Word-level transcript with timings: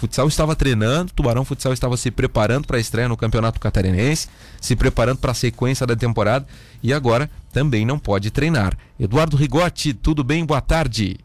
Futsal 0.00 0.28
estava 0.28 0.56
treinando, 0.56 1.12
Tubarão 1.12 1.44
Futsal 1.44 1.74
estava 1.74 1.94
se 1.94 2.10
preparando 2.10 2.66
para 2.66 2.78
a 2.78 2.80
estreia 2.80 3.06
no 3.06 3.18
Campeonato 3.18 3.60
Catarinense, 3.60 4.28
se 4.58 4.74
preparando 4.74 5.18
para 5.18 5.32
a 5.32 5.34
sequência 5.34 5.86
da 5.86 5.94
temporada 5.94 6.46
e 6.82 6.90
agora 6.90 7.28
também 7.52 7.84
não 7.84 7.98
pode 7.98 8.30
treinar. 8.30 8.78
Eduardo 8.98 9.36
Rigotti, 9.36 9.92
tudo 9.92 10.24
bem? 10.24 10.42
Boa 10.46 10.62
tarde. 10.62 11.18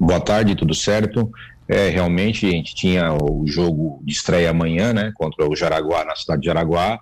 Boa 0.00 0.18
tarde, 0.18 0.56
tudo 0.56 0.74
certo. 0.74 1.30
É, 1.68 1.90
realmente 1.90 2.46
a 2.46 2.50
gente 2.50 2.74
tinha 2.74 3.12
o 3.12 3.46
jogo 3.46 4.00
de 4.02 4.14
estreia 4.14 4.48
amanhã, 4.48 4.94
né, 4.94 5.12
contra 5.14 5.46
o 5.46 5.54
Jaraguá, 5.54 6.06
na 6.06 6.16
cidade 6.16 6.40
de 6.40 6.46
Jaraguá, 6.46 6.98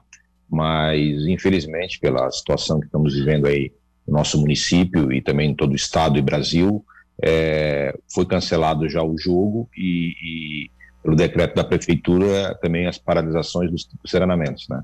mas 0.50 1.28
infelizmente 1.28 2.00
pela 2.00 2.28
situação 2.32 2.80
que 2.80 2.86
estamos 2.86 3.14
vivendo 3.14 3.46
aí 3.46 3.70
no 4.04 4.14
nosso 4.14 4.36
município 4.40 5.12
e 5.12 5.22
também 5.22 5.50
em 5.52 5.54
todo 5.54 5.74
o 5.74 5.76
estado 5.76 6.18
e 6.18 6.22
Brasil, 6.22 6.84
é, 7.22 7.96
foi 8.12 8.26
cancelado 8.26 8.88
já 8.88 9.02
o 9.02 9.16
jogo 9.16 9.68
e, 9.76 10.14
e, 10.22 10.70
pelo 11.02 11.16
decreto 11.16 11.54
da 11.54 11.64
prefeitura 11.64 12.56
também 12.60 12.86
as 12.86 12.98
paralisações 12.98 13.70
dos, 13.70 13.84
dos 14.02 14.10
treinamentos, 14.10 14.66
né. 14.68 14.82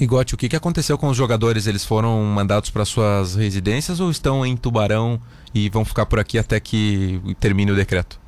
Igote, 0.00 0.34
o 0.34 0.38
que, 0.38 0.48
que 0.48 0.56
aconteceu 0.56 0.96
com 0.96 1.08
os 1.08 1.16
jogadores? 1.16 1.66
Eles 1.66 1.84
foram 1.84 2.22
mandados 2.24 2.70
para 2.70 2.84
suas 2.84 3.36
residências 3.36 4.00
ou 4.00 4.10
estão 4.10 4.44
em 4.44 4.56
Tubarão 4.56 5.20
e 5.54 5.68
vão 5.68 5.84
ficar 5.84 6.06
por 6.06 6.18
aqui 6.18 6.38
até 6.38 6.58
que 6.58 7.20
termine 7.38 7.70
o 7.70 7.76
decreto? 7.76 8.18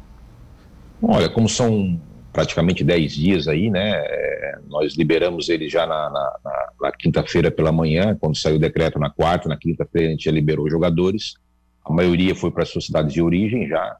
Olha, 1.02 1.28
como 1.28 1.48
são 1.48 2.00
praticamente 2.32 2.84
10 2.84 3.12
dias 3.12 3.48
aí, 3.48 3.70
né? 3.70 3.92
É, 3.94 4.58
nós 4.68 4.94
liberamos 4.94 5.48
ele 5.48 5.68
já 5.68 5.86
na, 5.86 6.10
na, 6.10 6.36
na, 6.44 6.68
na 6.82 6.92
quinta-feira 6.92 7.50
pela 7.50 7.72
manhã, 7.72 8.16
quando 8.20 8.36
saiu 8.36 8.56
o 8.56 8.58
decreto 8.58 8.98
na 8.98 9.08
quarta, 9.08 9.48
na 9.48 9.56
quinta-feira 9.56 10.08
a 10.08 10.10
gente 10.10 10.24
já 10.24 10.32
liberou 10.32 10.68
jogadores. 10.68 11.34
A 11.84 11.92
maioria 11.92 12.34
foi 12.34 12.50
para 12.50 12.64
suas 12.64 12.86
cidades 12.86 13.12
de 13.12 13.22
origem 13.22 13.68
já. 13.68 13.96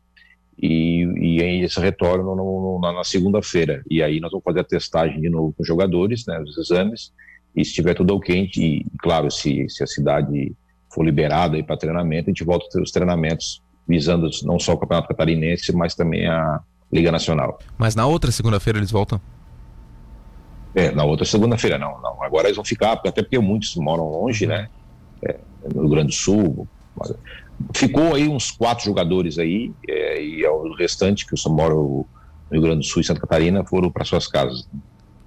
E, 0.61 1.03
e 1.03 1.41
eles 1.41 1.77
retornam 1.77 2.37
no, 2.37 2.81
no, 2.81 2.93
na, 2.93 3.05
segunda-feira. 3.05 3.83
E 3.91 4.03
aí 4.03 4.21
nós 4.21 4.31
vamos 4.31 4.45
fazer 4.45 4.61
a 4.61 4.65
testagem 4.65 5.21
de 5.21 5.29
novo 5.29 5.53
com 5.53 5.63
os 5.63 5.69
jogadores, 5.69 6.25
né? 6.27 6.41
Os 6.41 6.57
exames. 6.57 7.13
E 7.55 7.65
se 7.65 7.71
estiver 7.71 7.95
tudo 7.95 8.15
ok, 8.15 8.51
e 8.57 8.87
claro, 8.99 9.31
se, 9.31 9.69
se 9.69 9.83
a 9.83 9.87
cidade 9.87 10.53
for 10.93 11.05
liberada 11.05 11.63
para 11.63 11.77
treinamento, 11.77 12.31
a 12.31 12.33
gente 12.33 12.45
volta 12.45 12.67
a 12.67 12.69
ter 12.69 12.81
os 12.81 12.91
treinamentos 12.91 13.63
visando 13.87 14.31
não 14.45 14.59
só 14.59 14.73
o 14.73 14.79
Campeonato 14.79 15.09
Catarinense, 15.09 15.75
mas 15.75 15.95
também 15.95 16.27
a, 16.27 16.61
Liga 16.95 17.11
Nacional. 17.11 17.59
Mas 17.77 17.97
na 17.97 18.07
outra 18.07 18.31
segunda-feira 18.31 18.79
eles 18.79 18.93
voltam? 18.93 19.21
É, 20.77 20.93
na 20.93 21.05
outra 21.05 21.25
segunda-feira 21.25 21.77
não, 21.77 22.01
não. 22.01 22.23
Agora 22.23 22.47
eles 22.47 22.57
vão 22.57 22.65
ficar, 22.65 22.93
até 22.93 23.21
porque 23.21 23.39
muitos 23.39 23.75
moram 23.75 24.05
longe, 24.09 24.47
né? 24.47 24.69
É, 25.23 25.37
no 25.75 25.83
Rio 25.83 25.91
Grande 25.91 26.09
do 26.09 26.15
Sul. 26.15 26.69
Ficou 27.75 28.15
aí 28.15 28.29
uns 28.29 28.51
quatro 28.51 28.85
jogadores 28.85 29.39
aí, 29.39 29.73
é, 29.89 30.23
e 30.23 30.47
o 30.47 30.75
restante 30.75 31.27
que 31.27 31.35
moram 31.49 31.77
no 31.77 32.07
Rio 32.53 32.63
Grande 32.63 32.79
do 32.81 32.85
Sul 32.85 33.01
e 33.01 33.05
Santa 33.05 33.21
Catarina 33.21 33.65
foram 33.65 33.91
para 33.91 34.05
suas 34.05 34.27
casas. 34.27 34.69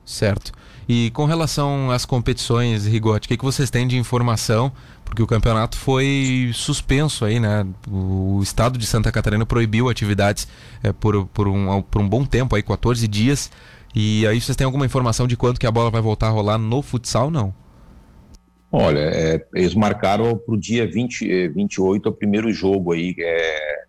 Certo. 0.06 0.54
E 0.88 1.12
com 1.12 1.26
relação 1.26 1.92
às 1.92 2.06
competições, 2.06 2.86
Rigote, 2.86 3.26
o 3.26 3.30
que, 3.30 3.36
que 3.36 3.44
vocês 3.44 3.70
têm 3.70 3.86
de 3.86 3.98
informação? 3.98 4.72
Porque 5.04 5.22
o 5.22 5.28
campeonato 5.28 5.78
foi 5.78 6.50
suspenso 6.54 7.26
aí, 7.26 7.42
né? 7.42 7.68
O 7.92 8.40
estado 8.42 8.78
de 8.80 8.86
Santa 8.86 9.12
Catarina 9.12 9.46
proibiu 9.46 9.90
atividades 9.90 10.48
é, 10.82 10.94
por, 10.94 11.26
por, 11.28 11.48
um, 11.48 11.82
por 11.82 12.02
um 12.02 12.08
bom 12.08 12.26
tempo, 12.26 12.56
aí 12.56 12.64
14 12.64 13.06
dias. 13.06 13.52
E 13.94 14.26
aí 14.28 14.40
vocês 14.40 14.56
têm 14.56 14.64
alguma 14.64 14.86
informação 14.86 15.28
de 15.28 15.36
quando 15.36 15.60
que 15.60 15.68
a 15.68 15.72
bola 15.72 15.92
vai 15.92 16.02
voltar 16.02 16.28
a 16.28 16.32
rolar 16.32 16.58
no 16.58 16.82
futsal, 16.82 17.30
não? 17.30 17.54
Olha, 18.72 19.00
é, 19.00 19.46
eles 19.56 19.74
marcaram 19.74 20.38
para 20.38 20.54
o 20.54 20.58
dia 20.58 20.86
20, 20.86 21.50
28 21.50 22.10
o 22.10 22.12
primeiro 22.12 22.52
jogo 22.52 22.92
aí, 22.92 23.16
é, 23.18 23.84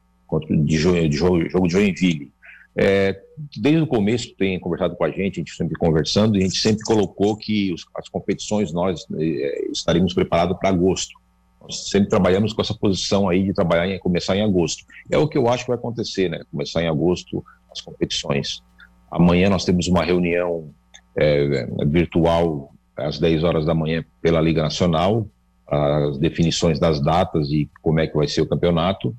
de, 0.46 0.56
de, 0.56 1.08
de 1.08 1.16
jogo 1.16 1.66
de 1.66 1.72
Joinville. 1.72 2.32
É, 2.76 3.20
desde 3.56 3.82
o 3.82 3.86
começo 3.88 4.32
tem 4.36 4.58
conversado 4.60 4.94
com 4.94 5.02
a 5.02 5.10
gente, 5.10 5.40
a 5.40 5.40
gente 5.40 5.56
sempre 5.56 5.76
conversando, 5.76 6.36
e 6.36 6.38
a 6.38 6.42
gente 6.42 6.60
sempre 6.60 6.84
colocou 6.84 7.36
que 7.36 7.72
os, 7.72 7.84
as 7.96 8.08
competições 8.08 8.72
nós 8.72 9.04
é, 9.18 9.68
estaríamos 9.72 10.14
preparados 10.14 10.56
para 10.58 10.68
agosto. 10.68 11.18
Nós 11.60 11.90
sempre 11.90 12.08
trabalhamos 12.08 12.52
com 12.52 12.62
essa 12.62 12.74
posição 12.74 13.28
aí 13.28 13.42
de 13.42 13.52
trabalhar 13.52 13.88
em 13.88 13.98
começar 13.98 14.36
em 14.36 14.44
agosto. 14.44 14.84
É 15.10 15.18
o 15.18 15.26
que 15.26 15.36
eu 15.36 15.48
acho 15.48 15.64
que 15.64 15.70
vai 15.70 15.78
acontecer, 15.78 16.28
né? 16.28 16.40
Começar 16.52 16.80
em 16.80 16.88
agosto 16.88 17.44
as 17.70 17.80
competições. 17.80 18.62
Amanhã 19.10 19.50
nós 19.50 19.64
temos 19.64 19.88
uma 19.88 20.04
reunião 20.04 20.70
é, 21.16 21.66
virtual 21.84 22.72
às 22.98 23.18
10 23.18 23.44
horas 23.44 23.64
da 23.64 23.74
manhã 23.74 24.04
pela 24.20 24.40
Liga 24.40 24.62
Nacional, 24.62 25.26
as 25.70 26.16
definições 26.18 26.80
das 26.80 27.00
datas 27.00 27.50
e 27.50 27.70
como 27.82 28.00
é 28.00 28.06
que 28.06 28.16
vai 28.16 28.26
ser 28.26 28.40
o 28.40 28.48
campeonato. 28.48 29.14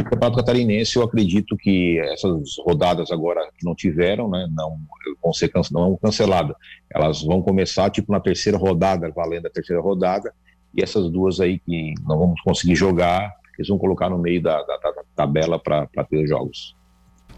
O 0.00 0.04
campeonato 0.04 0.36
catarinense, 0.36 0.96
eu 0.96 1.02
acredito 1.02 1.56
que 1.56 1.98
essas 2.00 2.56
rodadas 2.64 3.12
agora 3.12 3.40
que 3.56 3.64
não 3.64 3.74
tiveram, 3.74 4.28
né, 4.28 4.48
não 4.50 4.78
vão 5.22 5.32
ser 5.32 5.50
não 5.70 5.96
canceladas. 5.96 6.56
Elas 6.92 7.22
vão 7.22 7.40
começar 7.40 7.88
tipo 7.90 8.10
na 8.10 8.20
terceira 8.20 8.58
rodada, 8.58 9.10
valendo 9.14 9.46
a 9.46 9.50
terceira 9.50 9.80
rodada, 9.80 10.32
e 10.74 10.82
essas 10.82 11.08
duas 11.10 11.38
aí 11.40 11.58
que 11.60 11.94
não 12.02 12.18
vamos 12.18 12.40
conseguir 12.40 12.74
jogar, 12.74 13.32
eles 13.56 13.68
vão 13.68 13.78
colocar 13.78 14.10
no 14.10 14.18
meio 14.18 14.42
da, 14.42 14.60
da, 14.62 14.76
da 14.76 15.04
tabela 15.14 15.58
para 15.58 15.86
ter 16.08 16.26
jogos. 16.26 16.74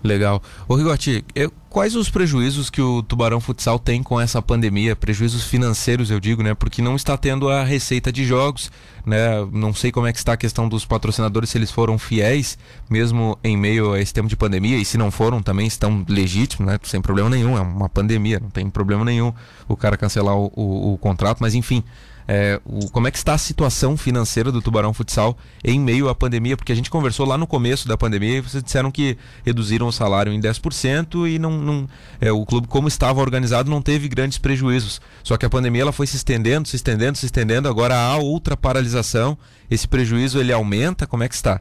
Legal. 0.04 0.42
Ô 0.68 0.74
Rigotti, 0.74 1.24
quais 1.70 1.96
os 1.96 2.10
prejuízos 2.10 2.68
que 2.68 2.82
o 2.82 3.02
Tubarão 3.02 3.40
Futsal 3.40 3.78
tem 3.78 4.02
com 4.02 4.20
essa 4.20 4.42
pandemia? 4.42 4.94
Prejuízos 4.94 5.44
financeiros, 5.44 6.10
eu 6.10 6.20
digo, 6.20 6.42
né? 6.42 6.52
Porque 6.52 6.82
não 6.82 6.94
está 6.94 7.16
tendo 7.16 7.48
a 7.48 7.64
receita 7.64 8.12
de 8.12 8.22
jogos, 8.22 8.70
né? 9.06 9.42
Não 9.50 9.72
sei 9.72 9.90
como 9.90 10.06
é 10.06 10.12
que 10.12 10.18
está 10.18 10.34
a 10.34 10.36
questão 10.36 10.68
dos 10.68 10.84
patrocinadores, 10.84 11.48
se 11.48 11.56
eles 11.56 11.70
foram 11.70 11.98
fiéis, 11.98 12.58
mesmo 12.90 13.38
em 13.42 13.56
meio 13.56 13.94
a 13.94 14.00
esse 14.00 14.12
tempo 14.12 14.28
de 14.28 14.36
pandemia, 14.36 14.76
e 14.76 14.84
se 14.84 14.98
não 14.98 15.10
foram, 15.10 15.42
também 15.42 15.66
estão 15.66 16.04
legítimos, 16.06 16.70
né? 16.70 16.78
Sem 16.82 17.00
problema 17.00 17.30
nenhum, 17.30 17.56
é 17.56 17.62
uma 17.62 17.88
pandemia, 17.88 18.38
não 18.38 18.50
tem 18.50 18.68
problema 18.68 19.06
nenhum 19.06 19.32
o 19.66 19.74
cara 19.74 19.96
cancelar 19.96 20.36
o, 20.36 20.52
o, 20.54 20.92
o 20.92 20.98
contrato, 20.98 21.38
mas 21.40 21.54
enfim 21.54 21.82
é, 22.26 22.60
o, 22.64 22.90
como 22.90 23.06
é 23.06 23.10
que 23.10 23.18
está 23.18 23.34
a 23.34 23.38
situação 23.38 23.96
financeira 23.96 24.50
do 24.50 24.62
Tubarão 24.62 24.94
Futsal 24.94 25.36
em 25.62 25.78
meio 25.78 26.08
à 26.08 26.14
pandemia, 26.14 26.56
porque 26.56 26.72
a 26.72 26.74
gente 26.74 26.90
conversou 26.90 27.26
lá 27.26 27.36
no 27.36 27.46
começo 27.46 27.86
da 27.86 27.96
pandemia 27.96 28.38
e 28.38 28.40
vocês 28.40 28.62
disseram 28.62 28.90
que 28.90 29.18
reduziram 29.44 29.86
o 29.86 29.92
salário 29.92 30.32
em 30.32 30.40
10% 30.40 31.28
e 31.28 31.38
não, 31.38 31.50
não 31.50 31.88
é, 32.20 32.32
o 32.32 32.44
clube, 32.44 32.66
como 32.66 32.88
estava 32.88 33.20
organizado, 33.20 33.70
não 33.70 33.82
teve 33.82 34.08
grandes 34.08 34.38
prejuízos. 34.38 35.00
Só 35.22 35.36
que 35.36 35.44
a 35.44 35.50
pandemia 35.50 35.82
ela 35.82 35.92
foi 35.92 36.06
se 36.06 36.16
estendendo, 36.16 36.66
se 36.66 36.76
estendendo, 36.76 37.18
se 37.18 37.26
estendendo, 37.26 37.68
agora 37.68 37.96
há 37.96 38.16
outra 38.16 38.56
paralisação, 38.56 39.36
esse 39.70 39.86
prejuízo 39.86 40.38
ele 40.38 40.52
aumenta, 40.52 41.06
como 41.06 41.22
é 41.22 41.28
que 41.28 41.34
está? 41.34 41.60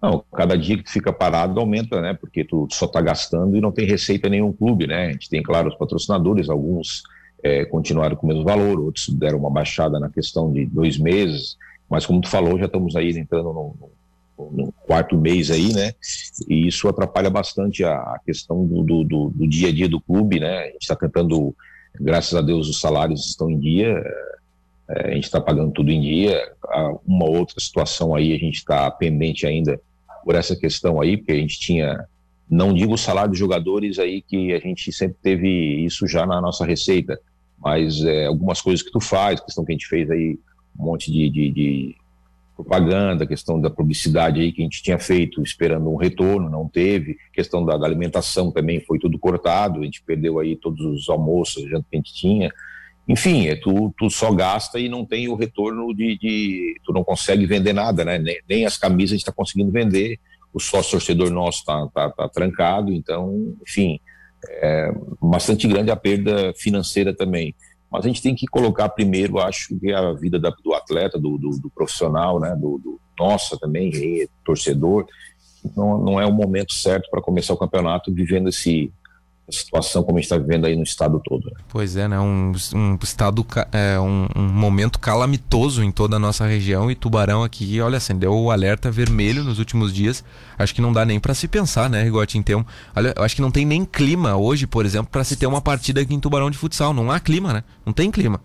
Não, 0.00 0.24
cada 0.32 0.56
dia 0.56 0.76
que 0.76 0.84
tu 0.84 0.92
fica 0.92 1.12
parado 1.12 1.58
aumenta, 1.58 2.00
né? 2.00 2.14
Porque 2.14 2.44
tu 2.44 2.68
só 2.70 2.86
está 2.86 3.00
gastando 3.00 3.56
e 3.56 3.60
não 3.60 3.72
tem 3.72 3.84
receita 3.84 4.28
nenhum 4.28 4.52
clube, 4.52 4.86
né? 4.86 5.06
A 5.06 5.12
gente 5.12 5.28
tem, 5.28 5.42
claro, 5.42 5.68
os 5.68 5.74
patrocinadores, 5.74 6.48
alguns 6.48 7.02
é, 7.42 7.64
continuaram 7.64 8.16
com 8.16 8.26
o 8.26 8.28
mesmo 8.28 8.44
valor, 8.44 8.80
outros 8.80 9.08
deram 9.10 9.38
uma 9.38 9.50
baixada 9.50 9.98
na 9.98 10.10
questão 10.10 10.52
de 10.52 10.66
dois 10.66 10.98
meses, 10.98 11.56
mas 11.88 12.04
como 12.04 12.20
tu 12.20 12.28
falou, 12.28 12.58
já 12.58 12.66
estamos 12.66 12.96
aí 12.96 13.10
entrando 13.10 13.52
no, 13.52 13.74
no, 14.38 14.50
no 14.50 14.72
quarto 14.86 15.16
mês 15.16 15.50
aí, 15.50 15.72
né? 15.72 15.92
E 16.48 16.66
isso 16.66 16.88
atrapalha 16.88 17.30
bastante 17.30 17.84
a, 17.84 17.94
a 17.94 18.20
questão 18.24 18.66
do, 18.66 18.82
do, 18.82 19.04
do, 19.04 19.30
do, 19.30 19.48
dia 19.48 19.68
a 19.68 19.72
dia 19.72 19.88
do 19.88 20.00
clube, 20.00 20.40
né? 20.40 20.58
A 20.58 20.66
gente 20.66 20.82
está 20.82 20.96
tentando, 20.96 21.54
graças 21.98 22.34
a 22.34 22.42
Deus, 22.42 22.68
os 22.68 22.80
salários 22.80 23.26
estão 23.26 23.50
em 23.50 23.58
dia, 23.58 24.02
é, 24.88 25.12
a 25.12 25.14
gente 25.14 25.24
está 25.24 25.40
pagando 25.40 25.72
tudo 25.72 25.90
em 25.90 26.00
dia. 26.00 26.52
Uma 27.06 27.28
outra 27.28 27.58
situação 27.58 28.14
aí, 28.14 28.34
a 28.34 28.38
gente 28.38 28.56
está 28.56 28.90
pendente 28.90 29.46
ainda 29.46 29.80
por 30.24 30.34
essa 30.34 30.54
questão 30.54 31.00
aí, 31.00 31.16
porque 31.16 31.32
a 31.32 31.36
gente 31.36 31.58
tinha 31.58 32.06
não 32.50 32.72
digo 32.72 32.94
o 32.94 32.98
salário 32.98 33.30
dos 33.30 33.38
jogadores 33.38 33.98
aí 33.98 34.22
que 34.22 34.54
a 34.54 34.58
gente 34.58 34.90
sempre 34.90 35.18
teve 35.22 35.84
isso 35.84 36.06
já 36.06 36.24
na 36.24 36.40
nossa 36.40 36.64
receita, 36.64 37.20
mas 37.60 38.02
é, 38.04 38.26
algumas 38.26 38.60
coisas 38.60 38.84
que 38.84 38.92
tu 38.92 39.00
faz, 39.00 39.40
questão 39.40 39.64
que 39.64 39.72
a 39.72 39.74
gente 39.74 39.88
fez 39.88 40.10
aí, 40.10 40.38
um 40.78 40.84
monte 40.84 41.10
de, 41.10 41.28
de, 41.28 41.50
de 41.50 41.96
propaganda, 42.54 43.26
questão 43.26 43.60
da 43.60 43.70
publicidade 43.70 44.40
aí 44.40 44.52
que 44.52 44.62
a 44.62 44.64
gente 44.64 44.82
tinha 44.82 44.98
feito 44.98 45.42
esperando 45.42 45.88
um 45.88 45.96
retorno, 45.96 46.50
não 46.50 46.68
teve, 46.68 47.16
questão 47.32 47.64
da, 47.64 47.76
da, 47.76 47.86
alimentação 47.86 48.50
também 48.50 48.80
foi 48.80 48.98
tudo 48.98 49.18
cortado, 49.18 49.80
a 49.80 49.84
gente 49.84 50.02
perdeu 50.02 50.40
aí 50.40 50.56
todos 50.56 50.84
os 50.84 51.08
almoços, 51.08 51.62
que 51.62 51.74
a 51.74 51.96
gente 51.96 52.12
tinha, 52.12 52.52
enfim, 53.08 53.46
é, 53.46 53.54
tu, 53.54 53.94
tu 53.96 54.10
só 54.10 54.32
gasta 54.32 54.78
e 54.78 54.88
não 54.88 55.04
tem 55.04 55.28
o 55.28 55.36
retorno 55.36 55.94
de, 55.94 56.18
de 56.18 56.80
tu 56.84 56.92
não 56.92 57.04
consegue 57.04 57.46
vender 57.46 57.72
nada, 57.72 58.04
né, 58.04 58.18
nem, 58.18 58.40
nem 58.48 58.66
as 58.66 58.76
camisas 58.76 59.12
a 59.12 59.14
gente 59.14 59.22
está 59.22 59.32
conseguindo 59.32 59.70
vender, 59.70 60.18
o 60.52 60.58
sócio 60.58 60.92
torcedor 60.92 61.30
nosso 61.30 61.60
está 61.60 61.86
tá, 61.88 62.10
tá 62.10 62.28
trancado, 62.28 62.92
então, 62.92 63.54
enfim, 63.62 64.00
é 64.46 64.92
bastante 65.20 65.66
grande 65.66 65.90
a 65.90 65.96
perda 65.96 66.52
financeira 66.54 67.14
também. 67.14 67.54
Mas 67.90 68.04
a 68.04 68.08
gente 68.08 68.22
tem 68.22 68.34
que 68.34 68.46
colocar 68.46 68.88
primeiro, 68.90 69.38
acho 69.38 69.78
que 69.78 69.92
a 69.92 70.12
vida 70.12 70.38
da, 70.38 70.50
do 70.50 70.74
atleta, 70.74 71.18
do, 71.18 71.38
do, 71.38 71.50
do, 71.58 71.70
profissional, 71.70 72.38
né, 72.38 72.54
do, 72.54 72.78
do 72.78 73.00
nossa 73.18 73.58
também, 73.58 74.28
torcedor. 74.44 75.06
Não, 75.76 75.98
não 75.98 76.20
é 76.20 76.26
o 76.26 76.32
momento 76.32 76.72
certo 76.72 77.08
para 77.10 77.22
começar 77.22 77.54
o 77.54 77.58
campeonato 77.58 78.12
vivendo 78.12 78.48
esse 78.48 78.92
situação 79.50 80.02
como 80.02 80.18
a 80.18 80.20
gente 80.20 80.26
está 80.26 80.36
vivendo 80.36 80.66
aí 80.66 80.76
no 80.76 80.82
estado 80.82 81.20
todo. 81.24 81.46
Né? 81.46 81.60
Pois 81.68 81.96
é, 81.96 82.06
né? 82.06 82.18
Um, 82.18 82.52
um 82.74 82.98
estado, 83.02 83.46
é, 83.72 83.98
um, 83.98 84.26
um, 84.36 84.42
momento 84.42 84.98
calamitoso 84.98 85.82
em 85.82 85.90
toda 85.90 86.16
a 86.16 86.18
nossa 86.18 86.46
região 86.46 86.90
e 86.90 86.94
Tubarão 86.94 87.42
aqui, 87.42 87.80
olha, 87.80 87.96
acendeu 87.96 88.32
o 88.34 88.50
alerta 88.50 88.90
vermelho 88.90 89.42
nos 89.42 89.58
últimos 89.58 89.92
dias. 89.92 90.24
Acho 90.58 90.74
que 90.74 90.80
não 90.80 90.92
dá 90.92 91.04
nem 91.04 91.18
para 91.18 91.34
se 91.34 91.48
pensar, 91.48 91.88
né, 91.88 92.02
Rigote, 92.02 92.38
um, 92.38 92.64
olha, 92.94 93.14
eu 93.16 93.22
acho 93.22 93.34
que 93.34 93.42
não 93.42 93.50
tem 93.50 93.64
nem 93.64 93.84
clima 93.84 94.36
hoje, 94.36 94.66
por 94.66 94.84
exemplo, 94.84 95.10
para 95.10 95.24
se 95.24 95.36
ter 95.36 95.46
uma 95.46 95.60
partida 95.60 96.00
aqui 96.00 96.14
em 96.14 96.20
Tubarão 96.20 96.50
de 96.50 96.58
futsal. 96.58 96.92
Não 96.92 97.10
há 97.10 97.20
clima, 97.20 97.52
né? 97.52 97.64
Não 97.84 97.92
tem 97.92 98.10
clima. 98.10 98.40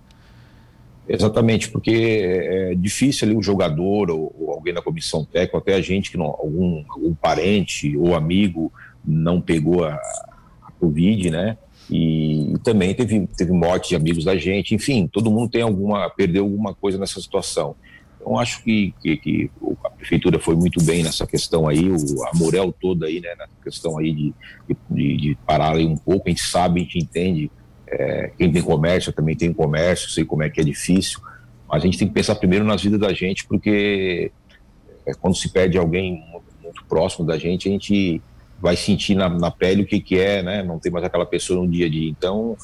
Exatamente, 1.07 1.69
porque 1.69 1.91
é, 1.91 2.71
é 2.71 2.75
difícil 2.75 3.27
ali 3.27 3.35
o 3.35 3.43
jogador 3.43 4.09
ou, 4.09 4.33
ou 4.39 4.51
alguém 4.53 4.73
da 4.73 4.81
comissão 4.81 5.25
técnica, 5.25 5.57
até 5.57 5.75
a 5.75 5.81
gente 5.81 6.09
que 6.09 6.17
não, 6.17 6.27
algum, 6.27 6.83
algum 6.89 7.13
parente 7.13 7.95
ou 7.97 8.15
amigo 8.15 8.71
não 9.05 9.41
pegou 9.41 9.83
a 9.83 9.99
Covid, 10.83 11.29
né? 11.29 11.57
E, 11.89 12.53
e, 12.53 12.57
também 12.59 12.93
teve, 12.93 13.27
teve 13.37 13.51
morte 13.51 13.89
de 13.89 13.95
amigos 13.95 14.23
da 14.23 14.35
gente, 14.35 14.75
enfim, 14.75 15.07
todo 15.07 15.31
mundo 15.31 15.49
tem 15.49 15.61
alguma, 15.61 16.09
perdeu 16.09 16.43
alguma 16.43 16.73
coisa 16.73 16.97
nessa 16.97 17.19
situação. 17.21 17.75
Então 18.19 18.39
acho 18.39 18.63
que, 18.63 18.93
que, 19.01 19.17
que 19.17 19.51
a 19.83 19.89
prefeitura 19.89 20.39
foi 20.39 20.55
muito 20.55 20.81
bem 20.83 21.03
nessa 21.03 21.27
questão 21.27 21.67
aí, 21.67 21.89
o, 21.89 22.23
a 22.25 22.31
Morel 22.35 22.71
toda 22.71 23.07
aí, 23.07 23.19
né, 23.19 23.35
na 23.37 23.47
questão 23.61 23.97
aí 23.97 24.13
de, 24.13 24.33
de, 24.89 25.17
de 25.17 25.37
parar 25.45 25.75
aí 25.75 25.85
um 25.85 25.97
pouco, 25.97 26.27
a 26.27 26.29
gente 26.29 26.43
sabe, 26.43 26.79
a 26.79 26.83
gente 26.83 26.99
entende 26.99 27.51
é, 27.87 28.31
quem 28.37 28.51
tem 28.51 28.61
comércio 28.61 29.11
também 29.11 29.35
tem 29.35 29.51
comércio, 29.53 30.09
sei 30.09 30.23
como 30.23 30.41
é 30.41 30.49
que 30.49 30.61
é 30.61 30.63
difícil, 30.63 31.19
mas 31.69 31.83
a 31.83 31.85
gente 31.85 31.97
tem 31.97 32.07
que 32.07 32.13
pensar 32.13 32.35
primeiro 32.35 32.63
nas 32.65 32.81
vidas 32.81 32.99
da 32.99 33.13
gente, 33.13 33.45
porque 33.45 34.31
é, 35.05 35.13
quando 35.13 35.35
se 35.35 35.49
perde 35.49 35.77
alguém 35.77 36.23
muito, 36.63 36.85
próximo 36.85 37.25
da 37.25 37.37
gente, 37.37 37.67
a 37.67 37.71
gente 37.71 38.21
vai 38.63 38.77
sentir 38.77 39.13
na, 39.13 39.27
na, 39.27 39.51
pele 39.51 39.81
o 39.81 39.85
que, 39.85 39.99
que 39.99 40.17
é, 40.17 40.41
né? 40.41 40.63
Não 40.63 40.79
tem 40.79 40.89
mais 40.89 41.03
aquela 41.03 41.25
pessoa 41.25 41.61
no 41.61 41.69
dia 41.69 41.85
a 41.85 41.89
dia. 41.89 42.09
Então, 42.09 42.55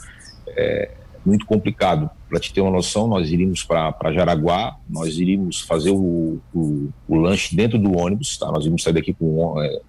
é 0.48 0.92
muito 1.26 1.46
complicado. 1.46 2.10
Para 2.30 2.40
te 2.40 2.54
ter 2.54 2.62
uma 2.62 2.72
noção, 2.72 3.06
nós 3.06 3.30
iríamos 3.30 3.66
para 3.66 4.14
Jaraguá, 4.14 4.78
nós 4.90 5.18
iríamos 5.18 5.60
fazer 5.60 5.90
o, 5.92 6.40
o, 6.56 6.90
o, 7.06 7.16
lanche 7.18 7.54
dentro 7.54 7.78
do 7.78 7.98
ônibus, 7.98 8.38
tá? 8.38 8.50
Nós 8.50 8.60
iríamos 8.62 8.82
sair 8.82 8.94
daqui 8.94 9.14
com 9.14 9.62
é, 9.62 9.82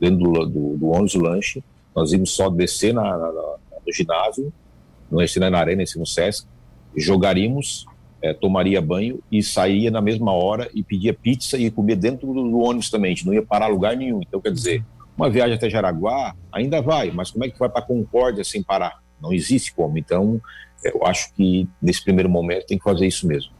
dentro 0.00 0.18
do, 0.18 0.32
do, 0.44 0.76
do, 0.76 0.88
ônibus 0.88 1.14
o 1.14 1.20
lanche, 1.20 1.62
nós 1.94 2.12
íamos 2.12 2.32
só 2.32 2.50
descer 2.50 2.92
na, 2.92 3.16
na, 3.16 3.28
no 3.86 3.92
ginásio, 3.92 4.52
no 5.08 5.22
ensino 5.22 5.48
na 5.48 5.58
arena, 5.58 5.84
ensino 5.84 6.04
Sesc, 6.04 6.48
jogaríamos, 6.96 7.86
é, 8.20 8.34
tomaria 8.34 8.82
banho 8.82 9.20
e 9.30 9.40
sairia 9.40 9.90
na 9.90 10.00
mesma 10.00 10.32
hora 10.32 10.68
e 10.74 10.82
pedia 10.82 11.14
pizza 11.14 11.56
e 11.56 11.70
comia 11.70 11.94
dentro 11.94 12.26
do, 12.26 12.42
do, 12.42 12.58
ônibus 12.58 12.90
também, 12.90 13.12
a 13.12 13.14
gente 13.14 13.24
não 13.24 13.32
ia 13.32 13.42
parar 13.42 13.68
lugar 13.68 13.96
nenhum. 13.96 14.20
Então, 14.20 14.40
quer 14.40 14.50
dizer, 14.50 14.84
uma 15.16 15.30
viagem 15.30 15.54
até 15.54 15.70
Jaraguá 15.70 16.34
ainda 16.52 16.82
vai, 16.82 17.10
mas 17.10 17.30
como 17.30 17.44
é 17.44 17.48
que 17.48 17.58
vai 17.58 17.68
para 17.68 17.82
Concórdia 17.82 18.44
sem 18.44 18.62
parar? 18.62 19.00
Não 19.20 19.32
existe 19.32 19.72
como. 19.72 19.96
Então, 19.96 20.40
eu 20.82 21.06
acho 21.06 21.32
que 21.34 21.68
nesse 21.80 22.02
primeiro 22.02 22.28
momento 22.28 22.66
tem 22.66 22.78
que 22.78 22.84
fazer 22.84 23.06
isso 23.06 23.26
mesmo. 23.26 23.52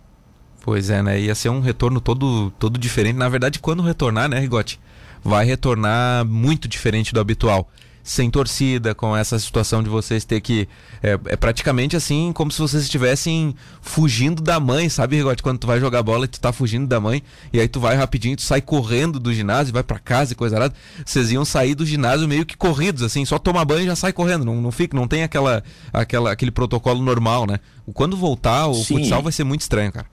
Pois 0.61 0.91
é, 0.91 1.03
né? 1.03 1.21
Ia 1.21 1.35
ser 1.35 1.51
um 1.51 1.61
retorno 1.61 2.01
todo, 2.01 2.51
todo 2.53 2.79
diferente. 2.79 3.17
Na 3.17 3.29
verdade, 3.29 3.59
quando 3.59 3.83
retornar, 3.83 4.29
né, 4.29 4.39
Rigote? 4.39 4.81
Vai 5.23 5.45
retornar 5.45 6.25
muito 6.25 6.67
diferente 6.69 7.13
do 7.13 7.21
habitual 7.21 7.69
sem 8.05 8.31
torcida, 8.31 8.95
com 8.95 9.17
essa 9.17 9.39
situação 9.39 9.83
de 9.83 9.89
vocês 9.89 10.27
ter 10.27 10.43
que. 10.43 10.69
É, 11.03 11.19
é, 11.25 11.37
praticamente 11.37 11.97
assim, 11.97 12.33
como 12.35 12.53
se 12.53 12.61
vocês 12.61 12.83
estivessem 12.83 13.55
fugindo 13.81 14.43
da 14.43 14.61
mãe, 14.61 14.91
sabe, 14.91 15.17
Rigote? 15.17 15.43
Quando 15.43 15.59
tu 15.59 15.67
vai 15.67 15.81
jogar 15.81 16.03
bola 16.03 16.27
e 16.27 16.29
tu 16.29 16.39
tá 16.39 16.53
fugindo 16.53 16.87
da 16.87 17.01
mãe, 17.01 17.23
e 17.51 17.59
aí 17.59 17.67
tu 17.67 17.81
vai 17.81 17.97
rapidinho, 17.97 18.37
tu 18.37 18.43
sai 18.43 18.61
correndo 18.61 19.19
do 19.19 19.33
ginásio, 19.33 19.73
vai 19.73 19.83
para 19.83 19.99
casa 19.99 20.35
e 20.35 20.37
coisa 20.37 20.59
nada. 20.59 20.75
Vocês 21.05 21.33
iam 21.33 21.47
sair 21.47 21.75
do 21.75 21.87
ginásio 21.87 22.29
meio 22.29 22.45
que 22.45 22.59
corridos, 22.59 23.03
assim, 23.03 23.25
só 23.25 23.39
toma 23.39 23.65
banho 23.65 23.85
e 23.85 23.87
já 23.87 23.97
sai 23.97 24.13
correndo. 24.13 24.45
Não, 24.45 24.61
não 24.61 24.71
fica, 24.71 24.95
não 24.95 25.09
tem 25.09 25.23
aquela, 25.23 25.65
aquela, 25.91 26.31
aquele 26.31 26.51
protocolo 26.51 27.03
normal, 27.03 27.47
né? 27.47 27.59
Quando 27.95 28.19
voltar, 28.19 28.67
o 28.67 28.75
Sim. 28.75 28.99
futsal 28.99 29.23
vai 29.23 29.33
ser 29.33 29.45
muito 29.45 29.63
estranho, 29.63 29.91
cara. 29.91 30.07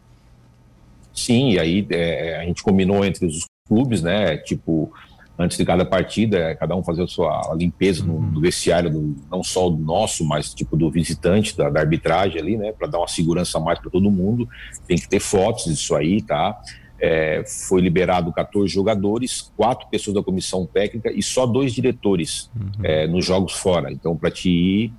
Sim, 1.14 1.52
e 1.52 1.60
aí 1.60 1.86
é, 1.90 2.38
a 2.38 2.46
gente 2.46 2.64
combinou 2.64 3.04
entre 3.04 3.26
os 3.26 3.46
clubes, 3.68 4.02
né? 4.02 4.38
Tipo, 4.38 4.92
antes 5.38 5.58
de 5.58 5.66
cada 5.66 5.86
partida, 5.86 6.38
é 6.38 6.56
cada 6.56 6.76
um 6.76 6.84
fazer 6.84 7.04
a 7.04 7.08
sua 7.08 7.54
limpeza 7.56 8.04
uhum. 8.04 8.32
do 8.32 8.42
vestiário, 8.42 8.90
do, 8.90 9.16
não 9.30 9.44
só 9.44 9.70
do 9.70 9.78
nosso, 9.78 10.26
mas 10.26 10.54
tipo 10.54 10.78
do 10.78 10.90
visitante, 10.90 11.56
da, 11.58 11.70
da 11.70 11.80
arbitragem 11.80 12.40
ali, 12.40 12.58
né, 12.58 12.72
para 12.72 12.88
dar 12.88 13.00
uma 13.00 13.08
segurança 13.08 13.58
a 13.58 13.62
mais 13.62 13.80
para 13.80 13.90
todo 13.90 14.12
mundo. 14.12 14.48
Tem 14.88 14.98
que 14.98 15.08
ter 15.08 15.20
fotos 15.20 15.66
disso 15.66 15.96
aí, 15.96 16.22
tá? 16.22 16.60
É, 17.00 17.44
foi 17.48 17.82
liberado 17.82 18.32
14 18.32 18.72
jogadores, 18.72 19.52
quatro 19.58 19.88
pessoas 19.90 20.16
da 20.16 20.22
comissão 20.24 20.68
técnica 20.68 21.12
e 21.12 21.24
só 21.24 21.48
dois 21.48 21.74
diretores 21.74 22.52
uhum. 22.56 22.70
é, 22.84 23.08
nos 23.08 23.26
jogos 23.26 23.54
fora. 23.54 23.92
Então, 23.92 24.16
para 24.16 24.30
te 24.30 24.50
ir, 24.50 24.94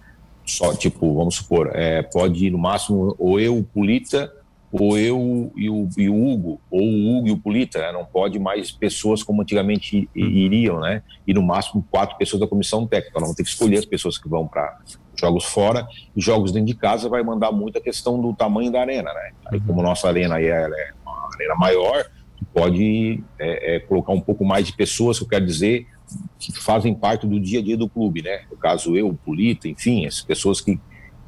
só 0.45 0.75
tipo, 0.75 1.15
vamos 1.15 1.37
supor, 1.37 1.71
é, 1.73 2.03
pode 2.03 2.47
ir 2.47 2.51
no 2.51 2.59
máximo 2.59 3.15
ou 3.19 3.39
eu, 3.39 3.57
o 3.57 3.63
Pulita 3.63 4.33
ou 4.73 4.99
eu 4.99 5.53
e 5.55 5.69
o, 5.69 5.87
e 5.99 6.09
o, 6.09 6.15
Hugo, 6.15 6.59
ou 6.71 6.81
o 6.81 7.19
Hugo 7.19 7.29
e 7.29 7.31
o 7.31 7.37
Polita, 7.37 7.79
né? 7.79 7.93
não 7.93 8.07
pode 8.07 8.39
mais 8.39 8.73
pessoas 8.73 9.23
como 9.23 9.43
antigamente 9.43 10.09
uhum. 10.17 10.23
iriam, 10.25 10.81
né? 10.81 11.03
E 11.27 11.35
no 11.35 11.43
máximo 11.43 11.87
quatro 11.91 12.17
pessoas 12.17 12.41
da 12.41 12.47
comissão 12.47 12.87
técnica. 12.87 13.21
Nós 13.21 13.25
vamos 13.25 13.37
ter 13.37 13.43
que 13.43 13.51
escolher 13.51 13.79
as 13.79 13.85
pessoas 13.85 14.17
que 14.17 14.27
vão 14.27 14.49
para 14.49 14.79
jogos 15.15 15.45
fora 15.45 15.87
e 16.17 16.21
jogos 16.23 16.53
dentro 16.53 16.69
de 16.69 16.75
casa 16.75 17.07
vai 17.07 17.23
mandar 17.23 17.53
muito 17.53 17.77
a 17.77 17.83
questão 17.83 18.19
do 18.19 18.33
tamanho 18.33 18.73
da 18.73 18.81
arena, 18.81 19.13
né? 19.13 19.33
Aí, 19.47 19.59
uhum. 19.59 19.67
como 19.67 19.83
nossa 19.83 20.09
arena 20.09 20.37
aí 20.37 20.47
é, 20.47 20.63
é 20.65 20.93
uma 21.05 21.29
arena 21.35 21.55
maior, 21.57 22.07
pode 22.55 23.23
é, 23.39 23.77
é, 23.77 23.81
colocar 23.81 24.13
um 24.13 24.21
pouco 24.23 24.43
mais 24.43 24.67
de 24.67 24.73
pessoas, 24.73 25.19
que 25.19 25.25
eu 25.25 25.29
quero 25.29 25.45
dizer, 25.45 25.87
que 26.39 26.51
fazem 26.53 26.95
parte 26.95 27.27
do 27.27 27.39
dia 27.39 27.61
a 27.61 27.63
dia 27.63 27.77
do 27.77 27.91
clube, 27.91 28.23
né? 28.23 28.45
No 28.51 28.57
caso 28.57 28.97
eu, 28.97 29.09
o 29.09 29.15
Polita, 29.15 29.69
enfim, 29.69 30.07
as 30.07 30.23
pessoas 30.23 30.63
que, 30.63 30.81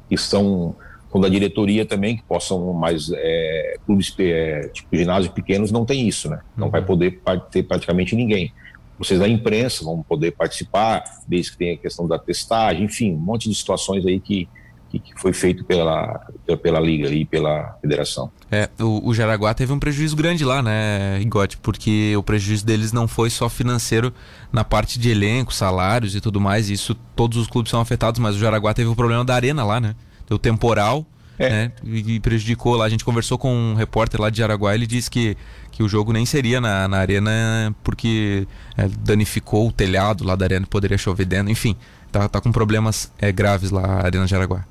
que 0.09 0.17
são 0.17 0.75
com 1.15 1.21
da 1.21 1.29
diretoria 1.29 1.85
também, 1.85 2.17
que 2.17 2.23
possam 2.23 2.73
mais 2.73 3.09
é, 3.13 3.77
clubes, 3.85 4.13
é, 4.19 4.67
tipo 4.73 4.97
ginásio 4.97 5.31
pequenos, 5.31 5.71
não 5.71 5.85
tem 5.85 6.05
isso, 6.05 6.29
né? 6.29 6.41
Não 6.57 6.65
uhum. 6.65 6.71
vai 6.71 6.81
poder 6.81 7.21
ter 7.49 7.63
praticamente 7.63 8.13
ninguém. 8.17 8.51
Vocês 8.99 9.17
da 9.17 9.25
imprensa 9.25 9.85
vão 9.85 10.03
poder 10.03 10.31
participar, 10.31 11.05
desde 11.25 11.51
que 11.53 11.57
tenha 11.57 11.75
a 11.75 11.77
questão 11.77 12.05
da 12.05 12.19
testagem, 12.19 12.83
enfim, 12.83 13.13
um 13.13 13.17
monte 13.17 13.47
de 13.47 13.55
situações 13.55 14.05
aí 14.05 14.19
que, 14.19 14.49
que, 14.89 14.99
que 14.99 15.13
foi 15.17 15.31
feito 15.31 15.63
pela, 15.63 16.19
pela, 16.45 16.57
pela, 16.57 16.79
Liga 16.81 17.07
e 17.07 17.23
pela 17.23 17.77
Federação. 17.81 18.29
É, 18.51 18.69
o, 18.77 19.07
o 19.07 19.13
Jaraguá 19.13 19.53
teve 19.53 19.71
um 19.71 19.79
prejuízo 19.79 20.17
grande 20.17 20.43
lá, 20.43 20.61
né, 20.61 21.17
Igote? 21.21 21.55
Porque 21.59 22.13
o 22.17 22.23
prejuízo 22.23 22.65
deles 22.65 22.91
não 22.91 23.07
foi 23.07 23.29
só 23.29 23.47
financeiro 23.47 24.13
na 24.51 24.65
parte 24.65 24.99
de 24.99 25.11
elenco, 25.11 25.53
salários 25.53 26.13
e 26.13 26.19
tudo 26.19 26.41
mais, 26.41 26.69
isso 26.69 26.93
todos 27.15 27.37
os 27.37 27.47
clubes 27.47 27.71
são 27.71 27.79
afetados, 27.79 28.19
mas 28.19 28.35
o 28.35 28.39
Jaraguá 28.39 28.73
teve 28.73 28.89
o 28.89 28.95
problema 28.97 29.23
da 29.23 29.33
arena 29.33 29.63
lá, 29.63 29.79
né? 29.79 29.95
Deu 30.27 30.39
temporal, 30.39 31.05
é. 31.37 31.49
né? 31.49 31.71
E 31.83 32.19
prejudicou 32.19 32.75
lá. 32.75 32.85
A 32.85 32.89
gente 32.89 33.05
conversou 33.05 33.37
com 33.37 33.53
um 33.53 33.75
repórter 33.75 34.21
lá 34.21 34.29
de 34.29 34.43
Araguá, 34.43 34.73
ele 34.73 34.87
disse 34.87 35.09
que, 35.09 35.37
que 35.71 35.83
o 35.83 35.89
jogo 35.89 36.13
nem 36.13 36.25
seria 36.25 36.61
na, 36.61 36.87
na 36.87 36.97
arena 36.97 37.75
porque 37.83 38.47
é, 38.77 38.87
danificou 38.99 39.67
o 39.67 39.71
telhado 39.71 40.23
lá 40.23 40.35
da 40.35 40.45
arena, 40.45 40.65
poderia 40.67 40.97
chover 40.97 41.25
dentro, 41.25 41.51
enfim, 41.51 41.75
tá, 42.11 42.27
tá 42.27 42.41
com 42.41 42.51
problemas 42.51 43.11
é, 43.19 43.31
graves 43.31 43.71
lá 43.71 43.85
a 43.85 44.05
Arena 44.05 44.25
de 44.25 44.35
Araguá. 44.35 44.65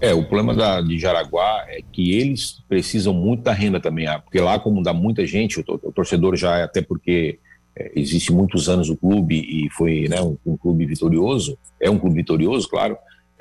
É, 0.00 0.14
o 0.14 0.22
problema 0.22 0.54
da, 0.54 0.80
de 0.80 0.98
Jaraguá 0.98 1.66
é 1.68 1.82
que 1.92 2.12
eles 2.12 2.62
precisam 2.66 3.12
muito 3.12 3.42
da 3.42 3.52
renda 3.52 3.78
também, 3.78 4.06
ah, 4.06 4.18
porque 4.18 4.40
lá, 4.40 4.58
como 4.58 4.82
dá 4.82 4.94
muita 4.94 5.26
gente, 5.26 5.60
o, 5.60 5.64
o 5.82 5.92
torcedor 5.92 6.36
já 6.36 6.56
é 6.56 6.62
até 6.62 6.80
porque 6.80 7.38
é, 7.76 7.92
existe 7.94 8.32
muitos 8.32 8.70
anos 8.70 8.88
o 8.88 8.96
clube 8.96 9.36
e 9.36 9.68
foi 9.70 10.08
né, 10.08 10.18
um, 10.22 10.38
um, 10.46 10.56
clube 10.56 10.86
vitorioso, 10.86 11.58
é 11.78 11.90
um 11.90 11.98
clube 11.98 12.16
vitorioso, 12.16 12.66
claro, 12.66 12.96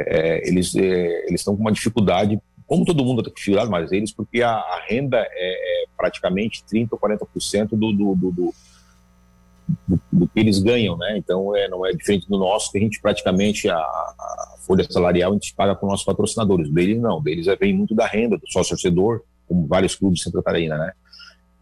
é, 0.07 0.47
eles 0.47 0.75
é, 0.75 1.27
eles 1.27 1.41
estão 1.41 1.55
com 1.55 1.61
uma 1.61 1.71
dificuldade, 1.71 2.39
como 2.67 2.85
todo 2.85 3.03
mundo 3.03 3.21
está 3.21 3.31
dificuldade, 3.33 3.69
mas 3.69 3.91
eles, 3.91 4.11
porque 4.11 4.41
a, 4.41 4.51
a 4.51 4.85
renda 4.87 5.17
é, 5.17 5.83
é, 5.83 5.85
praticamente 5.97 6.63
30% 6.71 6.89
ou 6.91 6.99
40% 6.99 7.69
do, 7.69 7.91
do, 7.91 8.15
do, 8.15 8.31
do 8.31 8.53
do, 10.11 10.27
que 10.27 10.39
eles 10.39 10.59
ganham, 10.59 10.97
né? 10.97 11.17
Então 11.17 11.55
é, 11.55 11.67
não 11.67 11.85
é 11.85 11.91
diferente 11.91 12.27
do 12.27 12.37
nosso, 12.37 12.71
que 12.71 12.77
a 12.77 12.81
gente 12.81 12.99
praticamente 13.01 13.69
a, 13.69 13.77
a 13.77 14.55
folha 14.65 14.83
salarial 14.89 15.31
a 15.31 15.33
gente 15.33 15.53
paga 15.53 15.75
com 15.75 15.87
nossos 15.87 16.05
patrocinadores. 16.05 16.69
Deles 16.71 16.99
não, 16.99 17.21
deles 17.21 17.47
é, 17.47 17.55
vem 17.55 17.73
muito 17.73 17.93
da 17.93 18.07
renda 18.07 18.37
do 18.37 18.51
sócio 18.51 18.71
torcedor, 18.71 19.21
como 19.47 19.67
vários 19.67 19.95
clubes 19.95 20.19
de 20.19 20.23
Santa 20.25 20.41
Catarina, 20.41 20.77
né? 20.77 20.91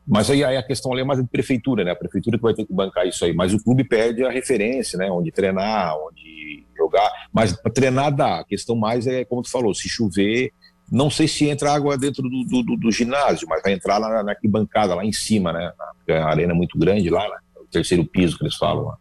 Mas 0.07 0.29
aí, 0.29 0.41
aí, 0.41 0.55
a 0.55 0.63
questão 0.63 0.93
ali 0.93 1.01
é 1.01 1.03
mais 1.03 1.21
de 1.21 1.27
prefeitura, 1.27 1.83
né? 1.83 1.91
A 1.91 1.95
prefeitura 1.95 2.37
que 2.37 2.43
vai 2.43 2.53
ter 2.53 2.65
que 2.65 2.73
bancar 2.73 3.05
isso 3.05 3.25
aí. 3.25 3.33
Mas 3.33 3.53
o 3.53 3.61
clube 3.61 3.83
perde 3.83 4.23
a 4.23 4.31
referência, 4.31 4.97
né? 4.97 5.11
Onde 5.11 5.31
treinar, 5.31 5.97
onde 5.97 6.63
jogar. 6.87 7.09
Mas 7.31 7.55
treinar 7.73 8.15
dá. 8.15 8.39
A 8.39 8.43
questão 8.43 8.75
mais 8.75 9.07
é, 9.07 9.25
como 9.25 9.41
tu 9.41 9.49
falou, 9.49 9.73
se 9.73 9.87
chover, 9.87 10.51
não 10.91 11.09
sei 11.09 11.27
se 11.27 11.47
entra 11.47 11.73
água 11.73 11.97
dentro 11.97 12.23
do, 12.23 12.43
do, 12.43 12.63
do, 12.63 12.77
do 12.77 12.91
ginásio, 12.91 13.47
mas 13.47 13.61
vai 13.61 13.73
entrar 13.73 13.97
lá 13.97 14.09
na, 14.09 14.23
na 14.23 14.31
arquibancada, 14.31 14.95
lá 14.95 15.05
em 15.05 15.11
cima, 15.11 15.51
né? 15.51 15.71
A 16.09 16.29
arena 16.29 16.53
é 16.53 16.55
muito 16.55 16.77
grande 16.77 17.09
lá, 17.09 17.23
né? 17.23 17.37
o 17.59 17.65
terceiro 17.65 18.05
piso 18.05 18.37
que 18.37 18.45
eles 18.45 18.55
falam 18.55 18.85
lá. 18.85 18.97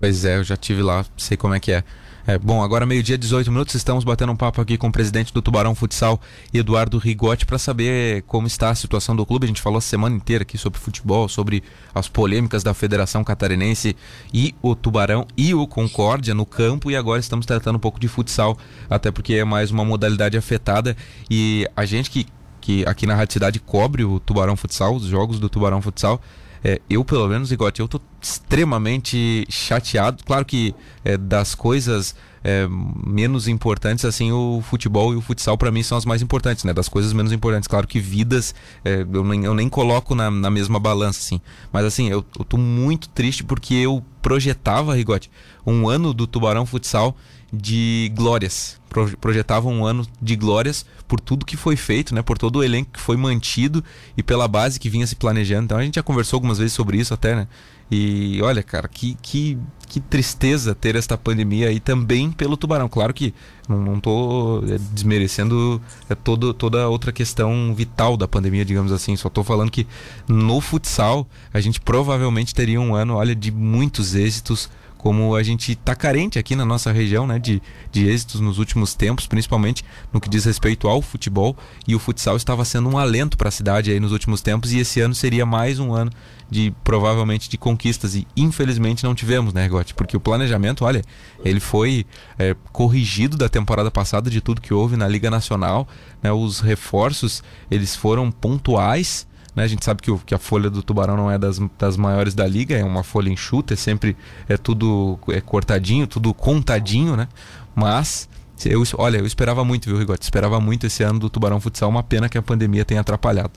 Pois 0.00 0.24
é, 0.24 0.36
eu 0.36 0.44
já 0.44 0.56
tive 0.56 0.82
lá, 0.82 1.04
sei 1.16 1.36
como 1.36 1.54
é 1.54 1.60
que 1.60 1.72
é. 1.72 1.82
É, 2.28 2.36
bom, 2.36 2.62
agora 2.62 2.84
meio-dia, 2.84 3.16
18 3.16 3.50
minutos, 3.50 3.74
estamos 3.74 4.04
batendo 4.04 4.32
um 4.32 4.36
papo 4.36 4.60
aqui 4.60 4.76
com 4.76 4.88
o 4.88 4.92
presidente 4.92 5.32
do 5.32 5.40
Tubarão 5.40 5.74
Futsal, 5.74 6.20
Eduardo 6.52 6.98
Rigotti, 6.98 7.46
para 7.46 7.56
saber 7.56 8.22
como 8.26 8.46
está 8.46 8.68
a 8.68 8.74
situação 8.74 9.16
do 9.16 9.24
clube. 9.24 9.46
A 9.46 9.48
gente 9.48 9.62
falou 9.62 9.78
a 9.78 9.80
semana 9.80 10.14
inteira 10.14 10.42
aqui 10.42 10.58
sobre 10.58 10.78
futebol, 10.78 11.26
sobre 11.26 11.62
as 11.94 12.06
polêmicas 12.06 12.62
da 12.62 12.74
Federação 12.74 13.24
Catarinense 13.24 13.96
e 14.30 14.54
o 14.60 14.74
Tubarão 14.74 15.26
e 15.38 15.54
o 15.54 15.66
Concórdia 15.66 16.34
no 16.34 16.44
campo, 16.44 16.90
e 16.90 16.96
agora 16.96 17.18
estamos 17.18 17.46
tratando 17.46 17.76
um 17.76 17.80
pouco 17.80 17.98
de 17.98 18.08
futsal, 18.08 18.58
até 18.90 19.10
porque 19.10 19.32
é 19.32 19.44
mais 19.44 19.70
uma 19.70 19.82
modalidade 19.82 20.36
afetada. 20.36 20.94
E 21.30 21.66
a 21.74 21.86
gente 21.86 22.10
que, 22.10 22.26
que 22.60 22.84
aqui 22.86 23.06
na 23.06 23.14
Rádio 23.14 23.32
Cidade 23.32 23.58
cobre 23.58 24.04
o 24.04 24.20
Tubarão 24.20 24.54
Futsal, 24.54 24.94
os 24.94 25.04
jogos 25.04 25.40
do 25.40 25.48
Tubarão 25.48 25.80
Futsal, 25.80 26.20
é, 26.62 26.80
eu, 26.88 27.04
pelo 27.04 27.28
menos, 27.28 27.52
Igote, 27.52 27.80
eu 27.80 27.88
tô 27.88 28.00
extremamente 28.20 29.46
chateado. 29.48 30.24
Claro 30.24 30.44
que 30.44 30.74
é, 31.04 31.16
das 31.16 31.54
coisas 31.54 32.14
é, 32.42 32.66
menos 32.68 33.48
importantes, 33.48 34.04
assim, 34.04 34.32
o 34.32 34.62
futebol 34.62 35.12
e 35.12 35.16
o 35.16 35.20
futsal 35.20 35.56
para 35.56 35.70
mim 35.70 35.82
são 35.82 35.98
as 35.98 36.04
mais 36.04 36.22
importantes, 36.22 36.64
né? 36.64 36.72
Das 36.72 36.88
coisas 36.88 37.12
menos 37.12 37.32
importantes. 37.32 37.66
Claro 37.66 37.86
que 37.86 38.00
vidas 38.00 38.54
é, 38.84 39.06
eu, 39.12 39.24
nem, 39.24 39.44
eu 39.44 39.54
nem 39.54 39.68
coloco 39.68 40.14
na, 40.14 40.30
na 40.30 40.50
mesma 40.50 40.78
balança, 40.78 41.18
assim. 41.18 41.40
Mas, 41.72 41.84
assim, 41.84 42.08
eu, 42.08 42.24
eu 42.38 42.44
tô 42.44 42.56
muito 42.56 43.08
triste 43.08 43.44
porque 43.44 43.74
eu 43.74 44.04
projetava, 44.22 44.94
Rigote, 44.94 45.30
um 45.66 45.88
ano 45.88 46.12
do 46.12 46.26
Tubarão 46.26 46.66
Futsal 46.66 47.16
de 47.52 48.12
glórias. 48.14 48.78
Pro, 48.88 49.16
projetava 49.18 49.68
um 49.68 49.84
ano 49.84 50.06
de 50.20 50.36
glórias 50.36 50.84
por 51.06 51.20
tudo 51.20 51.46
que 51.46 51.56
foi 51.56 51.76
feito, 51.76 52.14
né? 52.14 52.22
Por 52.22 52.38
todo 52.38 52.56
o 52.56 52.64
elenco 52.64 52.92
que 52.92 53.00
foi 53.00 53.16
mantido 53.16 53.82
e 54.16 54.22
pela 54.22 54.46
base 54.46 54.78
que 54.78 54.90
vinha 54.90 55.06
se 55.06 55.16
planejando. 55.16 55.64
Então 55.64 55.78
a 55.78 55.82
gente 55.82 55.96
já 55.96 56.02
conversou 56.02 56.36
algumas 56.36 56.58
vezes 56.58 56.72
sobre 56.72 56.98
isso 56.98 57.14
até, 57.14 57.34
né? 57.34 57.48
E 57.90 58.40
olha, 58.42 58.62
cara, 58.62 58.86
que, 58.86 59.16
que, 59.22 59.56
que 59.88 59.98
tristeza 59.98 60.74
ter 60.74 60.94
esta 60.94 61.16
pandemia 61.16 61.68
aí 61.68 61.80
também 61.80 62.30
pelo 62.30 62.56
Tubarão. 62.56 62.88
Claro 62.88 63.14
que 63.14 63.32
não, 63.66 63.80
não 63.82 64.00
tô 64.00 64.62
é, 64.66 64.78
desmerecendo 64.92 65.80
é, 66.08 66.14
todo, 66.14 66.52
toda 66.52 66.88
outra 66.88 67.12
questão 67.12 67.74
vital 67.74 68.16
da 68.16 68.28
pandemia, 68.28 68.64
digamos 68.64 68.92
assim. 68.92 69.16
Só 69.16 69.30
tô 69.30 69.42
falando 69.42 69.70
que 69.70 69.86
no 70.28 70.60
futsal 70.60 71.26
a 71.52 71.60
gente 71.60 71.80
provavelmente 71.80 72.54
teria 72.54 72.80
um 72.80 72.94
ano, 72.94 73.14
olha, 73.14 73.34
de 73.34 73.50
muitos 73.50 74.14
êxitos 74.14 74.68
como 74.98 75.36
a 75.36 75.42
gente 75.44 75.72
está 75.72 75.94
carente 75.94 76.38
aqui 76.38 76.56
na 76.56 76.66
nossa 76.66 76.90
região 76.90 77.26
né, 77.26 77.38
de, 77.38 77.62
de 77.90 78.08
êxitos 78.08 78.40
nos 78.40 78.58
últimos 78.58 78.94
tempos, 78.94 79.28
principalmente 79.28 79.84
no 80.12 80.20
que 80.20 80.28
diz 80.28 80.44
respeito 80.44 80.88
ao 80.88 81.00
futebol. 81.00 81.56
E 81.86 81.94
o 81.94 81.98
futsal 82.00 82.36
estava 82.36 82.64
sendo 82.64 82.88
um 82.88 82.98
alento 82.98 83.38
para 83.38 83.48
a 83.48 83.52
cidade 83.52 83.92
aí 83.92 84.00
nos 84.00 84.10
últimos 84.10 84.42
tempos, 84.42 84.72
e 84.72 84.80
esse 84.80 85.00
ano 85.00 85.14
seria 85.14 85.46
mais 85.46 85.78
um 85.78 85.94
ano 85.94 86.10
de 86.50 86.74
provavelmente 86.82 87.48
de 87.48 87.56
conquistas. 87.56 88.16
E 88.16 88.26
infelizmente 88.36 89.04
não 89.04 89.14
tivemos, 89.14 89.54
né, 89.54 89.68
Gotti? 89.68 89.94
Porque 89.94 90.16
o 90.16 90.20
planejamento, 90.20 90.84
olha, 90.84 91.02
ele 91.44 91.60
foi 91.60 92.04
é, 92.36 92.56
corrigido 92.72 93.36
da 93.36 93.48
temporada 93.48 93.90
passada 93.90 94.28
de 94.28 94.40
tudo 94.40 94.60
que 94.60 94.74
houve 94.74 94.96
na 94.96 95.06
Liga 95.06 95.30
Nacional. 95.30 95.86
Né, 96.20 96.32
os 96.32 96.58
reforços 96.58 97.42
eles 97.70 97.94
foram 97.94 98.32
pontuais 98.32 99.28
né? 99.58 99.64
A 99.64 99.66
gente 99.66 99.84
sabe 99.84 100.00
que, 100.00 100.10
o, 100.10 100.18
que 100.18 100.32
a 100.34 100.38
folha 100.38 100.70
do 100.70 100.84
Tubarão 100.84 101.16
não 101.16 101.28
é 101.28 101.36
das, 101.36 101.58
das 101.76 101.96
maiores 101.96 102.32
da 102.32 102.46
liga, 102.46 102.76
é 102.76 102.84
uma 102.84 103.02
folha 103.02 103.28
enxuta, 103.28 103.74
é 103.74 103.76
sempre 103.76 104.16
é 104.48 104.56
tudo 104.56 105.18
é 105.30 105.40
cortadinho, 105.40 106.06
tudo 106.06 106.32
contadinho, 106.32 107.16
né? 107.16 107.26
Mas 107.74 108.28
eu, 108.64 108.82
olha, 108.96 109.18
eu 109.18 109.26
esperava 109.26 109.64
muito, 109.64 109.88
viu, 109.88 109.98
Rigote? 109.98 110.22
Esperava 110.22 110.60
muito 110.60 110.86
esse 110.86 111.02
ano 111.02 111.18
do 111.18 111.28
Tubarão 111.28 111.60
Futsal, 111.60 111.90
uma 111.90 112.04
pena 112.04 112.28
que 112.28 112.38
a 112.38 112.42
pandemia 112.42 112.84
tenha 112.84 113.00
atrapalhado. 113.00 113.50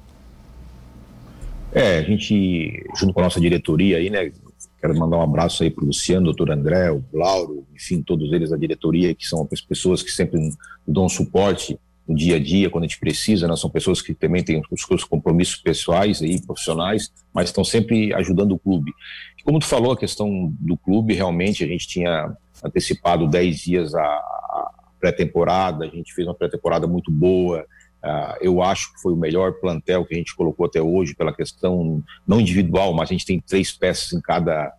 É, 1.71 1.99
a 1.99 2.01
gente, 2.01 2.83
junto 2.97 3.13
com 3.13 3.19
a 3.19 3.23
nossa 3.23 3.39
diretoria 3.39 3.97
aí, 3.97 4.09
né? 4.09 4.31
Quero 4.79 4.97
mandar 4.97 5.17
um 5.17 5.21
abraço 5.21 5.61
aí 5.61 5.69
para 5.69 5.83
o 5.83 5.87
Luciano, 5.87 6.25
doutor 6.25 6.49
André, 6.49 6.91
o 6.91 7.03
Lauro, 7.13 7.63
enfim, 7.75 8.01
todos 8.01 8.33
eles 8.33 8.49
da 8.49 8.57
diretoria, 8.57 9.13
que 9.13 9.27
são 9.27 9.47
as 9.51 9.61
pessoas 9.61 10.01
que 10.01 10.09
sempre 10.09 10.39
dão 10.87 11.07
suporte 11.07 11.77
no 12.11 12.15
dia 12.17 12.35
a 12.35 12.39
dia, 12.39 12.69
quando 12.69 12.83
a 12.83 12.87
gente 12.87 12.99
precisa, 12.99 13.47
né? 13.47 13.55
são 13.55 13.69
pessoas 13.69 14.01
que 14.01 14.13
também 14.13 14.43
têm 14.43 14.61
os 14.69 14.81
seus 14.81 15.03
compromissos 15.03 15.55
pessoais 15.57 16.21
e 16.21 16.41
profissionais, 16.45 17.11
mas 17.33 17.49
estão 17.49 17.63
sempre 17.63 18.13
ajudando 18.13 18.51
o 18.51 18.59
clube. 18.59 18.93
Como 19.43 19.59
tu 19.59 19.65
falou, 19.65 19.93
a 19.93 19.97
questão 19.97 20.53
do 20.59 20.77
clube, 20.77 21.13
realmente 21.13 21.63
a 21.63 21.67
gente 21.67 21.87
tinha 21.87 22.35
antecipado 22.63 23.27
10 23.27 23.59
dias 23.59 23.95
a, 23.95 24.03
a 24.03 24.71
pré-temporada, 24.99 25.85
a 25.85 25.87
gente 25.87 26.13
fez 26.13 26.27
uma 26.27 26.35
pré-temporada 26.35 26.85
muito 26.85 27.11
boa, 27.11 27.65
Uh, 28.03 28.33
eu 28.41 28.63
acho 28.63 28.91
que 28.93 28.99
foi 28.99 29.13
o 29.13 29.15
melhor 29.15 29.53
plantel 29.59 30.03
que 30.03 30.15
a 30.15 30.17
gente 30.17 30.35
colocou 30.35 30.65
até 30.65 30.81
hoje, 30.81 31.13
pela 31.13 31.31
questão 31.31 32.03
não 32.27 32.41
individual, 32.41 32.93
mas 32.95 33.09
a 33.09 33.13
gente 33.13 33.27
tem 33.27 33.39
três 33.39 33.71
peças 33.71 34.11
em 34.11 34.19
cada, 34.19 34.73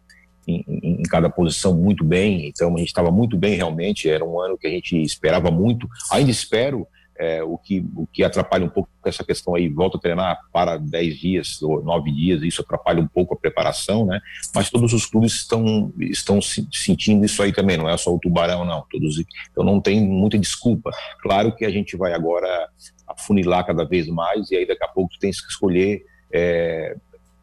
em, 0.47 0.65
em 0.83 1.03
cada 1.05 1.31
posição 1.31 1.73
muito 1.73 2.03
bem, 2.03 2.49
então 2.49 2.75
a 2.75 2.79
gente 2.79 2.89
estava 2.89 3.13
muito 3.13 3.37
bem 3.37 3.55
realmente. 3.55 4.09
Era 4.09 4.25
um 4.25 4.41
ano 4.41 4.59
que 4.59 4.67
a 4.67 4.71
gente 4.71 5.01
esperava 5.01 5.53
muito, 5.53 5.89
ainda 6.11 6.33
espero, 6.33 6.85
é, 7.23 7.41
o, 7.41 7.57
que, 7.57 7.87
o 7.95 8.05
que 8.05 8.25
atrapalha 8.25 8.65
um 8.65 8.69
pouco 8.69 8.91
essa 9.05 9.23
questão 9.23 9.55
aí, 9.55 9.69
volta 9.69 9.97
a 9.97 10.01
treinar 10.01 10.41
para 10.53 10.77
10 10.77 11.17
dias 11.17 11.63
ou 11.63 11.81
9 11.81 12.11
dias, 12.11 12.43
isso 12.43 12.63
atrapalha 12.63 13.01
um 13.01 13.07
pouco 13.07 13.33
a 13.33 13.37
preparação, 13.37 14.05
né? 14.05 14.21
Mas 14.53 14.69
todos 14.69 14.93
os 14.93 15.07
clubes 15.07 15.35
estão, 15.35 15.93
estão 16.01 16.41
sentindo 16.43 17.25
isso 17.25 17.41
aí 17.41 17.53
também, 17.53 17.77
não 17.77 17.89
é 17.89 17.97
só 17.97 18.13
o 18.13 18.19
Tubarão, 18.19 18.65
não. 18.65 18.85
Todos, 18.91 19.23
então 19.53 19.63
não 19.63 19.81
tem 19.81 20.05
muita 20.05 20.37
desculpa. 20.37 20.91
Claro 21.21 21.55
que 21.55 21.65
a 21.65 21.71
gente 21.71 21.97
vai 21.97 22.13
agora 22.13 22.69
afunilar 23.07 23.65
cada 23.65 23.85
vez 23.85 24.09
mais 24.09 24.51
e 24.51 24.57
aí 24.57 24.67
daqui 24.67 24.83
a 24.83 24.89
pouco 24.89 25.13
tu 25.13 25.21
tens 25.21 25.41
que 25.41 25.49
escolher 25.49 26.05
é, 26.33 26.97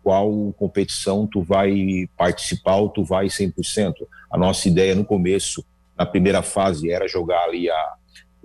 qual 0.03 0.51
competição 0.57 1.25
tu 1.25 1.41
vai 1.41 2.05
participar 2.17 2.75
ou 2.75 2.89
tu 2.89 3.01
vai 3.01 3.27
100%. 3.27 3.93
A 4.29 4.37
nossa 4.37 4.67
ideia 4.67 4.93
no 4.93 5.05
começo, 5.05 5.63
na 5.97 6.05
primeira 6.05 6.41
fase, 6.41 6.91
era 6.91 7.07
jogar 7.07 7.45
ali 7.45 7.69
a 7.69 7.93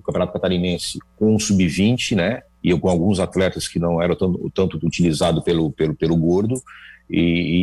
Campeonato 0.04 0.32
Catarinense 0.32 0.98
com 1.16 1.34
o 1.34 1.40
sub-20, 1.40 2.16
né? 2.16 2.42
E 2.62 2.76
com 2.78 2.88
alguns 2.88 3.20
atletas 3.20 3.68
que 3.68 3.78
não 3.78 4.00
eram 4.00 4.16
tanto, 4.16 4.50
tanto 4.54 4.86
utilizado 4.86 5.42
pelo, 5.42 5.70
pelo, 5.70 5.94
pelo 5.94 6.16
Gordo, 6.16 6.54
e, 7.10 7.20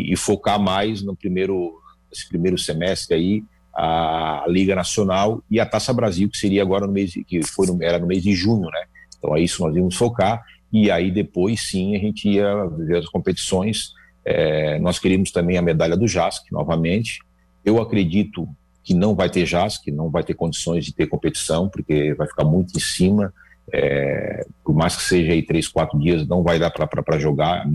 e, 0.09 0.13
e, 0.13 0.15
focar 0.15 0.59
mais 0.59 1.01
no 1.01 1.15
primeiro, 1.15 1.73
nesse 2.09 2.29
primeiro 2.29 2.57
semestre 2.57 3.15
aí, 3.15 3.43
a 3.73 4.43
Liga 4.47 4.75
Nacional 4.75 5.43
e 5.49 5.59
a 5.59 5.65
Taça 5.65 5.93
Brasil, 5.93 6.29
que 6.29 6.37
seria 6.37 6.61
agora 6.61 6.85
no 6.85 6.93
mês, 6.93 7.13
que 7.25 7.41
foi 7.43 7.65
no, 7.67 7.81
era 7.81 7.97
no 7.97 8.05
mês 8.05 8.21
de 8.21 8.33
junho, 8.35 8.69
né? 8.69 8.83
Então 9.17 9.35
é 9.35 9.41
isso 9.41 9.63
nós 9.63 9.75
íamos 9.75 9.95
focar, 9.95 10.43
e 10.71 10.91
aí 10.91 11.09
depois 11.09 11.61
sim 11.69 11.95
a 11.95 11.99
gente 11.99 12.29
ia 12.29 12.65
ver 12.65 12.97
as 12.97 13.05
competições. 13.07 13.93
É, 14.23 14.77
nós 14.79 14.99
queríamos 14.99 15.31
também 15.31 15.57
a 15.57 15.61
medalha 15.61 15.97
do 15.97 16.07
JASC 16.07 16.51
novamente. 16.51 17.19
Eu 17.65 17.81
acredito 17.81 18.47
que 18.83 18.93
não 18.93 19.15
vai 19.15 19.29
ter 19.29 19.45
jazz, 19.45 19.77
que 19.77 19.91
não 19.91 20.09
vai 20.09 20.23
ter 20.23 20.33
condições 20.33 20.85
de 20.85 20.93
ter 20.93 21.07
competição, 21.07 21.69
porque 21.69 22.13
vai 22.13 22.27
ficar 22.27 22.43
muito 22.43 22.75
em 22.75 22.79
cima. 22.79 23.33
É, 23.73 24.45
por 24.63 24.75
mais 24.75 24.95
que 24.95 25.03
seja 25.03 25.31
aí 25.31 25.43
três, 25.43 25.67
quatro 25.67 25.97
dias, 25.99 26.27
não 26.27 26.43
vai 26.43 26.59
dar 26.59 26.71
para 26.71 27.19
jogar. 27.19 27.65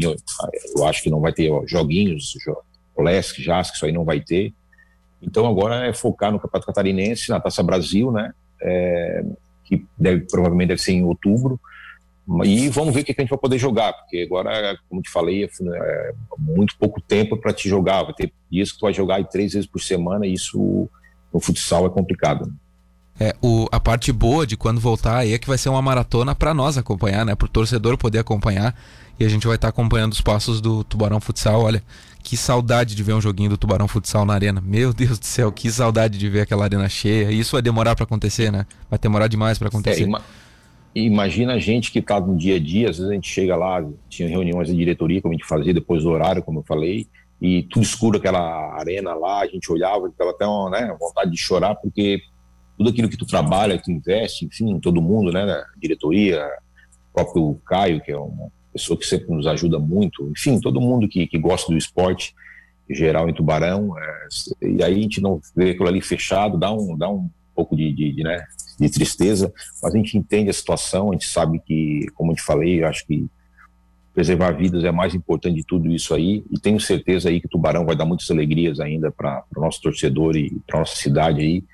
Eu 0.77 0.85
acho 0.85 1.03
que 1.03 1.11
não 1.11 1.21
vai 1.21 1.33
ter 1.33 1.51
joguinhos, 1.67 2.35
Olesc, 2.95 3.41
Jazz, 3.43 3.71
que 3.71 3.77
isso 3.77 3.87
aí 3.87 3.93
não 3.93 4.05
vai 4.05 4.21
ter. 4.21 4.53
Então 5.23 5.47
agora 5.47 5.87
é 5.87 5.93
focar 5.93 6.33
no 6.33 6.39
Campeonato 6.39 6.67
Catarinense, 6.67 7.31
na 7.31 7.41
Taça 7.41 7.63
Brasil, 7.63 8.11
né? 8.11 8.33
É, 8.61 9.25
que 9.65 9.85
deve, 9.99 10.23
provavelmente 10.23 10.69
deve 10.69 10.83
ser 10.83 10.93
em 10.93 11.05
outubro. 11.05 11.61
E 12.45 12.69
vamos 12.69 12.93
ver 12.93 13.03
o 13.03 13.05
que 13.05 13.15
a 13.17 13.21
gente 13.21 13.31
vai 13.31 13.39
poder 13.39 13.59
jogar, 13.59 13.93
porque 13.93 14.27
agora, 14.27 14.77
como 14.89 15.01
te 15.01 15.11
falei, 15.11 15.45
é, 15.45 16.13
muito 16.37 16.77
pouco 16.77 17.01
tempo 17.01 17.37
para 17.37 17.53
te 17.53 17.69
jogar. 17.69 18.03
Vai 18.03 18.15
ter 18.15 18.33
dias 18.51 18.73
que 18.73 18.79
tu 18.79 18.83
vai 18.83 18.93
jogar 18.93 19.23
três 19.25 19.53
vezes 19.53 19.69
por 19.69 19.81
semana, 19.81 20.27
e 20.27 20.35
isso 20.35 20.89
no 21.33 21.39
futsal 21.39 21.87
é 21.87 21.91
complicado. 21.91 22.53
É, 23.19 23.35
o, 23.41 23.67
a 23.73 23.81
parte 23.81 24.13
boa 24.13 24.47
de 24.47 24.57
quando 24.57 24.81
voltar 24.81 25.19
aí 25.19 25.33
é 25.33 25.39
que 25.39 25.47
vai 25.47 25.57
ser 25.57 25.69
uma 25.69 25.81
maratona 25.81 26.35
para 26.35 26.53
nós 26.53 26.77
acompanhar, 26.77 27.25
né? 27.25 27.35
Para 27.35 27.47
o 27.47 27.49
torcedor 27.49 27.97
poder 27.97 28.19
acompanhar. 28.19 28.75
E 29.19 29.25
a 29.25 29.29
gente 29.29 29.47
vai 29.47 29.57
estar 29.57 29.69
tá 29.69 29.71
acompanhando 29.71 30.13
os 30.13 30.21
passos 30.21 30.61
do 30.61 30.85
Tubarão 30.85 31.21
Futsal. 31.21 31.63
Olha, 31.63 31.83
que 32.23 32.37
saudade 32.37 32.95
de 32.95 33.03
ver 33.03 33.15
um 33.15 33.21
joguinho 33.21 33.51
do 33.51 33.57
Tubarão 33.57 33.89
Futsal 33.89 34.27
na 34.27 34.35
arena. 34.35 34.61
Meu 34.61 34.93
Deus 34.93 35.19
do 35.19 35.25
céu, 35.25 35.51
que 35.51 35.71
saudade 35.71 36.19
de 36.19 36.29
ver 36.29 36.41
aquela 36.41 36.65
arena 36.65 36.89
cheia. 36.89 37.31
Isso 37.31 37.53
vai 37.53 37.63
demorar 37.63 37.95
para 37.95 38.05
acontecer, 38.05 38.53
né? 38.53 38.67
Vai 38.91 38.99
demorar 38.99 39.29
demais 39.29 39.59
para 39.59 39.69
acontecer. 39.69 40.03
É, 40.03 40.21
imagina 41.05 41.55
a 41.55 41.59
gente 41.59 41.93
que 41.93 41.99
está 41.99 42.19
no 42.19 42.37
dia 42.37 42.57
a 42.57 42.59
dia, 42.59 42.89
às 42.89 42.97
vezes 42.97 43.11
a 43.11 43.15
gente 43.15 43.29
chega 43.29 43.55
lá, 43.55 43.87
tinha 44.09 44.29
reuniões 44.29 44.69
de 44.69 44.75
diretoria, 44.75 45.21
como 45.21 45.35
a 45.35 45.37
gente 45.37 45.47
fazia 45.47 45.75
depois 45.75 46.03
do 46.03 46.11
horário, 46.11 46.43
como 46.43 46.61
eu 46.61 46.65
falei, 46.65 47.07
e 47.41 47.65
tudo 47.65 47.83
escuro 47.83 48.17
aquela 48.17 48.75
arena 48.79 49.13
lá, 49.15 49.41
a 49.41 49.47
gente 49.47 49.71
olhava, 49.71 50.11
tava 50.17 50.31
até 50.31 50.47
uma 50.47 50.71
né, 50.71 50.97
vontade 50.99 51.31
de 51.31 51.37
chorar, 51.37 51.75
porque 51.75 52.21
tudo 52.79 52.89
aquilo 52.89 53.11
que 53.11 53.17
tu 53.17 53.27
trabalha, 53.27 53.79
que 53.79 53.93
investe, 53.93 54.47
enfim, 54.47 54.81
todo 54.81 55.03
mundo, 55.03 55.31
né, 55.31 55.63
diretoria, 55.77 56.49
próprio 57.13 57.61
Caio, 57.67 58.01
que 58.01 58.13
é 58.13 58.17
uma 58.17 58.51
pessoa 58.73 58.99
que 58.99 59.07
sempre 59.07 59.35
nos 59.35 59.47
ajuda 59.47 59.79
muito, 59.79 60.31
enfim, 60.31 60.59
todo 60.61 60.81
mundo 60.81 61.09
que, 61.09 61.27
que 61.27 61.39
gosta 61.39 61.71
do 61.71 61.77
esporte 61.77 62.35
geral 62.89 63.29
em 63.29 63.35
Tubarão, 63.35 63.99
é, 63.99 64.29
e 64.67 64.83
aí 64.83 64.99
a 64.99 65.03
gente 65.03 65.21
não 65.21 65.41
vê 65.55 65.71
aquilo 65.71 65.89
ali 65.89 66.01
fechado, 66.01 66.59
dá 66.59 66.73
um, 66.73 66.97
dá 66.97 67.11
um 67.11 67.29
pouco 67.55 67.77
de, 67.77 67.93
de, 67.93 68.13
de 68.13 68.23
né, 68.23 68.45
de 68.79 68.91
tristeza, 68.91 69.53
mas 69.83 69.95
a 69.95 69.97
gente 69.97 70.19
entende 70.19 70.51
a 70.51 70.53
situação, 70.53 71.11
a 71.11 71.13
gente 71.13 71.27
sabe 71.27 71.59
que, 71.61 72.07
como 72.15 72.33
eu 72.33 72.37
te 72.37 72.43
falei, 72.43 72.83
eu 72.83 72.89
acho 72.89 73.07
que 73.07 73.27
preservar 74.15 74.53
vidas 74.53 74.83
é 74.85 74.91
mais 74.91 75.15
importante 75.15 75.57
de 75.57 75.65
tudo 75.65 75.91
isso 75.91 76.15
aí. 76.15 76.43
E 76.51 76.59
tenho 76.59 76.81
certeza 76.81 77.29
aí 77.29 77.41
que 77.41 77.49
Tubarão 77.49 77.85
vai 77.85 77.95
dar 77.95 78.07
muitas 78.07 78.31
alegrias 78.31 78.81
ainda 78.81 79.11
para 79.11 79.45
o 79.55 79.61
nosso 79.61 79.81
torcedor 79.83 80.37
e 80.37 80.59
para 80.67 80.79
nossa 80.79 80.97
cidade 80.97 81.41
aí. 81.41 81.65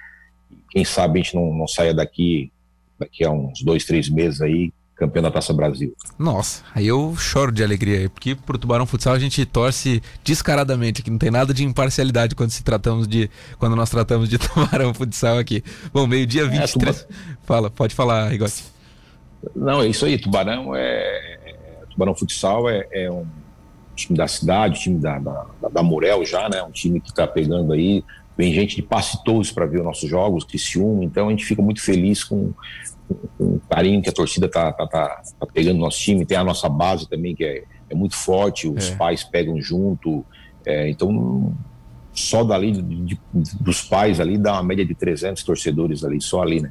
Quem 0.71 0.85
sabe 0.85 1.21
a 1.21 1.23
gente 1.23 1.35
não, 1.35 1.55
não 1.55 1.69
saia 1.69 1.95
daqui 1.95 2.51
daqui 2.99 3.25
a 3.25 3.31
uns 3.31 3.63
dois, 3.63 3.85
três 3.85 4.09
meses 4.09 4.41
aí 4.41 4.73
campeão 5.03 5.23
da 5.23 5.31
Taça 5.31 5.53
Brasil. 5.53 5.95
Nossa, 6.17 6.63
aí 6.73 6.87
eu 6.87 7.17
choro 7.17 7.51
de 7.51 7.65
alegria, 7.65 8.09
porque 8.09 8.37
pro 8.37 8.57
Tubarão 8.57 8.87
Futsal 8.87 9.15
a 9.15 9.19
gente 9.19 9.45
torce 9.45 10.01
descaradamente, 10.23 11.03
que 11.03 11.11
não 11.11 11.19
tem 11.19 11.31
nada 11.31 11.53
de 11.53 11.65
imparcialidade 11.65 12.37
quando 12.37 12.51
se 12.51 12.63
tratamos 12.63 13.09
de 13.09 13.29
quando 13.59 13.75
nós 13.75 13.91
tratamos 13.91 14.29
de 14.29 14.39
Tubarão 14.39 14.95
Futsal 14.95 15.39
aqui. 15.39 15.65
Bom, 15.93 16.07
meio-dia 16.07 16.47
23. 16.47 16.65
É, 16.65 17.03
tuba... 17.03 17.15
Fala, 17.43 17.71
pode 17.71 17.95
falar, 17.95 18.29
Rigotti. 18.29 18.65
Não, 19.57 19.83
é 19.83 19.89
isso 19.89 20.05
aí, 20.05 20.19
Tubarão 20.19 20.75
é, 20.77 20.81
é 21.45 21.57
Tubarão 21.91 22.15
Futsal 22.15 22.71
é, 22.71 22.87
é, 22.93 23.11
um 23.11 23.27
time 23.97 24.17
da 24.17 24.29
cidade, 24.29 24.81
time 24.81 25.01
da, 25.01 25.19
da, 25.19 25.47
da 25.73 25.83
Morel 25.83 26.25
já, 26.25 26.49
né? 26.49 26.63
Um 26.63 26.71
time 26.71 27.01
que 27.01 27.11
está 27.11 27.27
pegando 27.27 27.73
aí, 27.73 28.05
vem 28.37 28.53
gente 28.53 28.77
de 28.77 28.83
Passe 28.83 29.19
para 29.55 29.67
ver 29.67 29.79
os 29.79 29.85
nossos 29.85 30.09
jogos, 30.09 30.45
Criciúma, 30.45 31.05
então 31.05 31.29
a 31.29 31.31
gente 31.31 31.45
fica 31.45 31.63
muito 31.63 31.83
feliz 31.83 32.25
com, 32.25 32.53
com 33.39 33.45
o 33.45 33.63
carinho 33.69 34.03
que 34.03 34.09
a 34.09 34.13
torcida 34.13 34.49
tá, 34.49 34.73
tá, 34.73 34.87
tá, 34.87 35.23
tá, 35.39 35.47
pegando 35.47 35.75
no 35.77 35.85
nosso 35.85 35.99
time, 35.99 36.25
tem 36.25 36.37
a 36.37 36.45
nossa 36.45 36.69
base 36.69 37.09
também 37.09 37.35
que 37.35 37.45
é, 37.45 37.65
é 37.91 37.95
muito 37.95 38.17
forte, 38.17 38.69
os 38.69 38.91
é. 38.91 38.97
pais 38.97 39.23
pegam 39.23 39.61
junto, 39.61 40.25
é, 40.65 40.89
então 40.89 41.55
só 42.13 42.45
dali 42.45 42.73
de, 42.73 42.83
de, 42.83 43.19
dos 43.61 43.83
pais 43.83 44.21
ali 44.21 44.37
dá 44.37 44.55
uma 44.55 44.63
média 44.63 44.85
de 44.85 44.95
300 44.95 45.43
torcedores 45.43 46.05
ali, 46.05 46.21
só 46.21 46.43
ali, 46.43 46.61
né? 46.61 46.71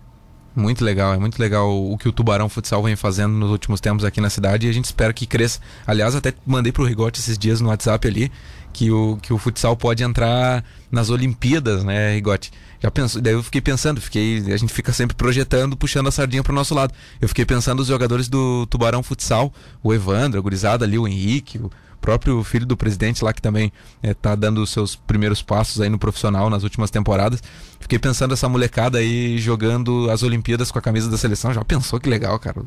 Muito 0.54 0.84
legal, 0.84 1.14
é 1.14 1.18
muito 1.18 1.40
legal 1.40 1.72
o 1.72 1.98
que 1.98 2.10
o 2.10 2.12
Tubarão 2.12 2.50
Futsal 2.50 2.84
vem 2.84 2.98
fazendo 2.98 3.34
nos 3.34 3.50
últimos 3.50 3.80
tempos 3.80 4.04
aqui 4.04 4.20
na 4.20 4.30
cidade 4.30 4.68
e 4.68 4.70
a 4.70 4.74
gente 4.74 4.84
espera 4.84 5.14
que 5.14 5.26
cresça. 5.26 5.62
Aliás, 5.88 6.14
até 6.14 6.34
mandei 6.46 6.74
pro 6.74 6.84
Rigote 6.84 7.22
esses 7.22 7.38
dias 7.38 7.62
no 7.62 7.70
WhatsApp 7.70 8.06
ali 8.06 8.30
que 8.74 8.92
o, 8.92 9.18
que 9.22 9.34
o 9.34 9.38
futsal 9.38 9.76
pode 9.76 10.04
entrar 10.04 10.64
nas 10.92 11.10
Olimpíadas, 11.10 11.84
né, 11.84 12.14
Rigote? 12.14 12.52
Já 12.82 12.90
pensou, 12.90 13.22
daí 13.22 13.34
eu 13.34 13.44
fiquei 13.44 13.62
pensando, 13.62 14.02
fiquei, 14.02 14.40
a 14.52 14.58
gente 14.58 14.74
fica 14.74 14.92
sempre 14.92 15.16
projetando, 15.16 15.78
puxando 15.78 16.08
a 16.08 16.12
sardinha 16.12 16.42
pro 16.42 16.54
nosso 16.54 16.74
lado. 16.74 16.94
Eu 17.22 17.28
fiquei 17.28 17.46
pensando 17.46 17.80
os 17.82 17.88
jogadores 17.88 18.28
do 18.28 18.66
Tubarão 18.66 19.04
Futsal, 19.04 19.54
o 19.84 19.94
Evandro, 19.94 20.40
a 20.40 20.42
gurizada 20.42 20.84
ali, 20.84 20.98
o 20.98 21.08
Henrique, 21.08 21.60
o 21.60 21.70
próprio 22.02 22.44
filho 22.44 22.66
do 22.66 22.76
presidente 22.76 23.24
lá 23.24 23.32
que 23.32 23.42
também 23.42 23.72
está 24.02 24.32
é, 24.32 24.36
dando 24.36 24.64
os 24.64 24.72
seus 24.72 24.96
primeiros 24.96 25.44
passos 25.44 25.80
aí 25.80 25.90
no 25.90 26.00
profissional 26.00 26.50
nas 26.50 26.64
últimas 26.64 26.90
temporadas. 26.90 27.42
Fiquei 27.80 28.00
pensando 28.00 28.34
essa 28.34 28.50
molecada 28.50 28.98
aí 28.98 29.38
jogando 29.38 30.10
as 30.10 30.24
Olimpíadas 30.24 30.72
com 30.72 30.80
a 30.80 30.82
camisa 30.82 31.10
da 31.10 31.18
seleção. 31.18 31.54
Já 31.54 31.64
pensou 31.64 32.00
que 32.00 32.10
legal, 32.10 32.38
cara? 32.40 32.60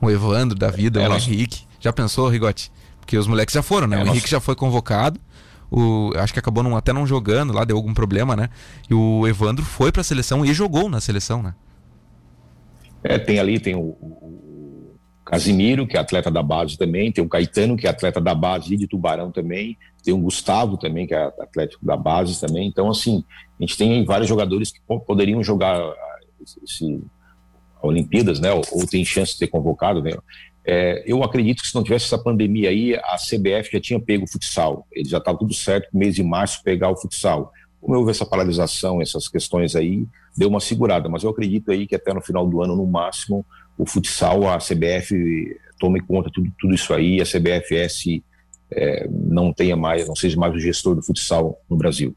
o 0.00 0.10
Evandro 0.10 0.58
da 0.58 0.70
vida, 0.70 1.00
é, 1.00 1.08
o 1.08 1.14
Henrique. 1.14 1.62
Já 1.78 1.92
pensou, 1.92 2.28
Rigote? 2.28 2.72
Porque 2.98 3.16
os 3.16 3.26
moleques 3.26 3.54
já 3.54 3.62
foram, 3.62 3.86
né? 3.86 4.00
É, 4.00 4.04
o 4.04 4.08
Henrique 4.08 4.28
já 4.28 4.40
foi 4.40 4.56
convocado. 4.56 5.20
O, 5.72 6.12
acho 6.16 6.34
que 6.34 6.38
acabou 6.38 6.62
não, 6.62 6.76
até 6.76 6.92
não 6.92 7.06
jogando 7.06 7.52
lá, 7.52 7.64
deu 7.64 7.76
algum 7.76 7.94
problema, 7.94 8.36
né? 8.36 8.50
E 8.90 8.94
o 8.94 9.26
Evandro 9.26 9.64
foi 9.64 9.90
para 9.90 10.02
a 10.02 10.04
seleção 10.04 10.44
e 10.44 10.52
jogou 10.52 10.88
na 10.88 11.00
seleção, 11.00 11.42
né? 11.42 11.54
É, 13.02 13.18
tem 13.18 13.38
ali, 13.38 13.58
tem 13.58 13.74
o, 13.74 13.80
o, 13.80 14.96
Casimiro, 15.24 15.86
que 15.86 15.96
é 15.96 16.00
atleta 16.00 16.30
da 16.30 16.42
base 16.42 16.76
também, 16.76 17.10
tem 17.10 17.24
o 17.24 17.28
Caetano, 17.28 17.74
que 17.74 17.86
é 17.86 17.90
atleta 17.90 18.20
da 18.20 18.34
base 18.34 18.76
de 18.76 18.86
Tubarão 18.86 19.30
também, 19.30 19.78
tem 20.04 20.12
o 20.12 20.18
Gustavo 20.18 20.76
também, 20.76 21.06
que 21.06 21.14
é 21.14 21.22
atlético 21.22 21.86
da 21.86 21.96
base 21.96 22.38
também. 22.38 22.68
Então, 22.68 22.90
assim, 22.90 23.24
a 23.58 23.62
gente 23.62 23.78
tem 23.78 24.04
vários 24.04 24.28
jogadores 24.28 24.70
que 24.70 24.80
poderiam 25.06 25.42
jogar 25.42 25.80
ah, 25.80 26.18
esse, 26.62 27.00
Olimpíadas, 27.80 28.40
né? 28.40 28.52
Ou, 28.52 28.62
ou, 28.72 28.86
tem 28.86 29.04
chance 29.04 29.32
de 29.32 29.38
ser 29.38 29.48
convocado, 29.48 30.02
né? 30.02 30.12
É, 30.64 31.02
eu 31.06 31.22
acredito 31.24 31.62
que 31.62 31.68
se 31.68 31.74
não 31.74 31.82
tivesse 31.82 32.06
essa 32.06 32.18
pandemia 32.18 32.70
aí, 32.70 32.94
a 32.94 33.16
CBF 33.16 33.70
já 33.72 33.80
tinha 33.80 34.00
pego 34.00 34.24
o 34.24 34.28
futsal. 34.28 34.86
Ele 34.92 35.08
já 35.08 35.18
estava 35.18 35.38
tudo 35.38 35.52
certo, 35.52 35.88
mês 35.92 36.14
de 36.14 36.22
março, 36.22 36.62
pegar 36.62 36.90
o 36.90 36.96
futsal. 36.96 37.52
Como 37.80 37.96
houve 37.96 38.12
essa 38.12 38.24
paralisação, 38.24 39.02
essas 39.02 39.28
questões 39.28 39.74
aí, 39.74 40.06
deu 40.36 40.48
uma 40.48 40.60
segurada. 40.60 41.08
Mas 41.08 41.24
eu 41.24 41.30
acredito 41.30 41.72
aí 41.72 41.86
que 41.86 41.96
até 41.96 42.14
no 42.14 42.22
final 42.22 42.46
do 42.46 42.62
ano, 42.62 42.76
no 42.76 42.86
máximo, 42.86 43.44
o 43.76 43.84
futsal, 43.84 44.48
a 44.48 44.58
CBF 44.58 45.58
tome 45.80 46.00
conta 46.00 46.28
de 46.28 46.34
tudo, 46.34 46.52
tudo 46.60 46.74
isso 46.74 46.94
aí, 46.94 47.20
a 47.20 47.24
CBFS 47.24 48.22
é, 48.70 49.08
não 49.10 49.52
tenha 49.52 49.76
mais, 49.76 50.06
não 50.06 50.14
seja 50.14 50.38
mais 50.38 50.54
o 50.54 50.60
gestor 50.60 50.94
do 50.94 51.02
futsal 51.02 51.60
no 51.68 51.76
Brasil. 51.76 52.14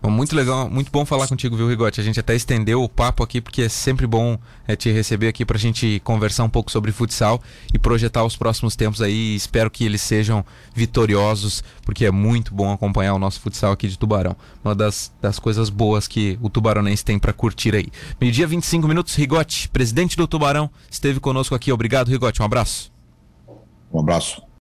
Muito 0.00 0.34
legal, 0.34 0.70
muito 0.70 0.92
bom 0.92 1.04
falar 1.04 1.26
contigo, 1.26 1.56
viu, 1.56 1.68
Rigote? 1.68 2.00
A 2.00 2.04
gente 2.04 2.20
até 2.20 2.34
estendeu 2.34 2.82
o 2.82 2.88
papo 2.88 3.22
aqui, 3.22 3.40
porque 3.40 3.62
é 3.62 3.68
sempre 3.68 4.06
bom 4.06 4.38
é, 4.66 4.76
te 4.76 4.90
receber 4.92 5.26
aqui 5.26 5.44
para 5.44 5.56
a 5.56 5.60
gente 5.60 6.00
conversar 6.04 6.44
um 6.44 6.48
pouco 6.48 6.70
sobre 6.70 6.92
futsal 6.92 7.42
e 7.74 7.78
projetar 7.78 8.24
os 8.24 8.36
próximos 8.36 8.76
tempos 8.76 9.02
aí. 9.02 9.34
Espero 9.34 9.68
que 9.68 9.84
eles 9.84 10.00
sejam 10.00 10.44
vitoriosos, 10.72 11.64
porque 11.84 12.06
é 12.06 12.12
muito 12.12 12.54
bom 12.54 12.72
acompanhar 12.72 13.14
o 13.14 13.18
nosso 13.18 13.40
futsal 13.40 13.72
aqui 13.72 13.88
de 13.88 13.98
Tubarão. 13.98 14.36
Uma 14.64 14.74
das, 14.74 15.12
das 15.20 15.38
coisas 15.40 15.68
boas 15.68 16.06
que 16.06 16.38
o 16.40 16.48
tubaronense 16.48 17.04
tem 17.04 17.18
para 17.18 17.32
curtir 17.32 17.74
aí. 17.74 17.88
Meio-dia, 18.20 18.46
25 18.46 18.86
minutos, 18.86 19.16
Rigote, 19.16 19.68
presidente 19.68 20.16
do 20.16 20.28
Tubarão, 20.28 20.70
esteve 20.88 21.18
conosco 21.18 21.56
aqui. 21.56 21.72
Obrigado, 21.72 22.08
Rigote. 22.08 22.40
Um 22.40 22.44
abraço. 22.44 22.92
Um 23.92 23.98
abraço. 23.98 24.47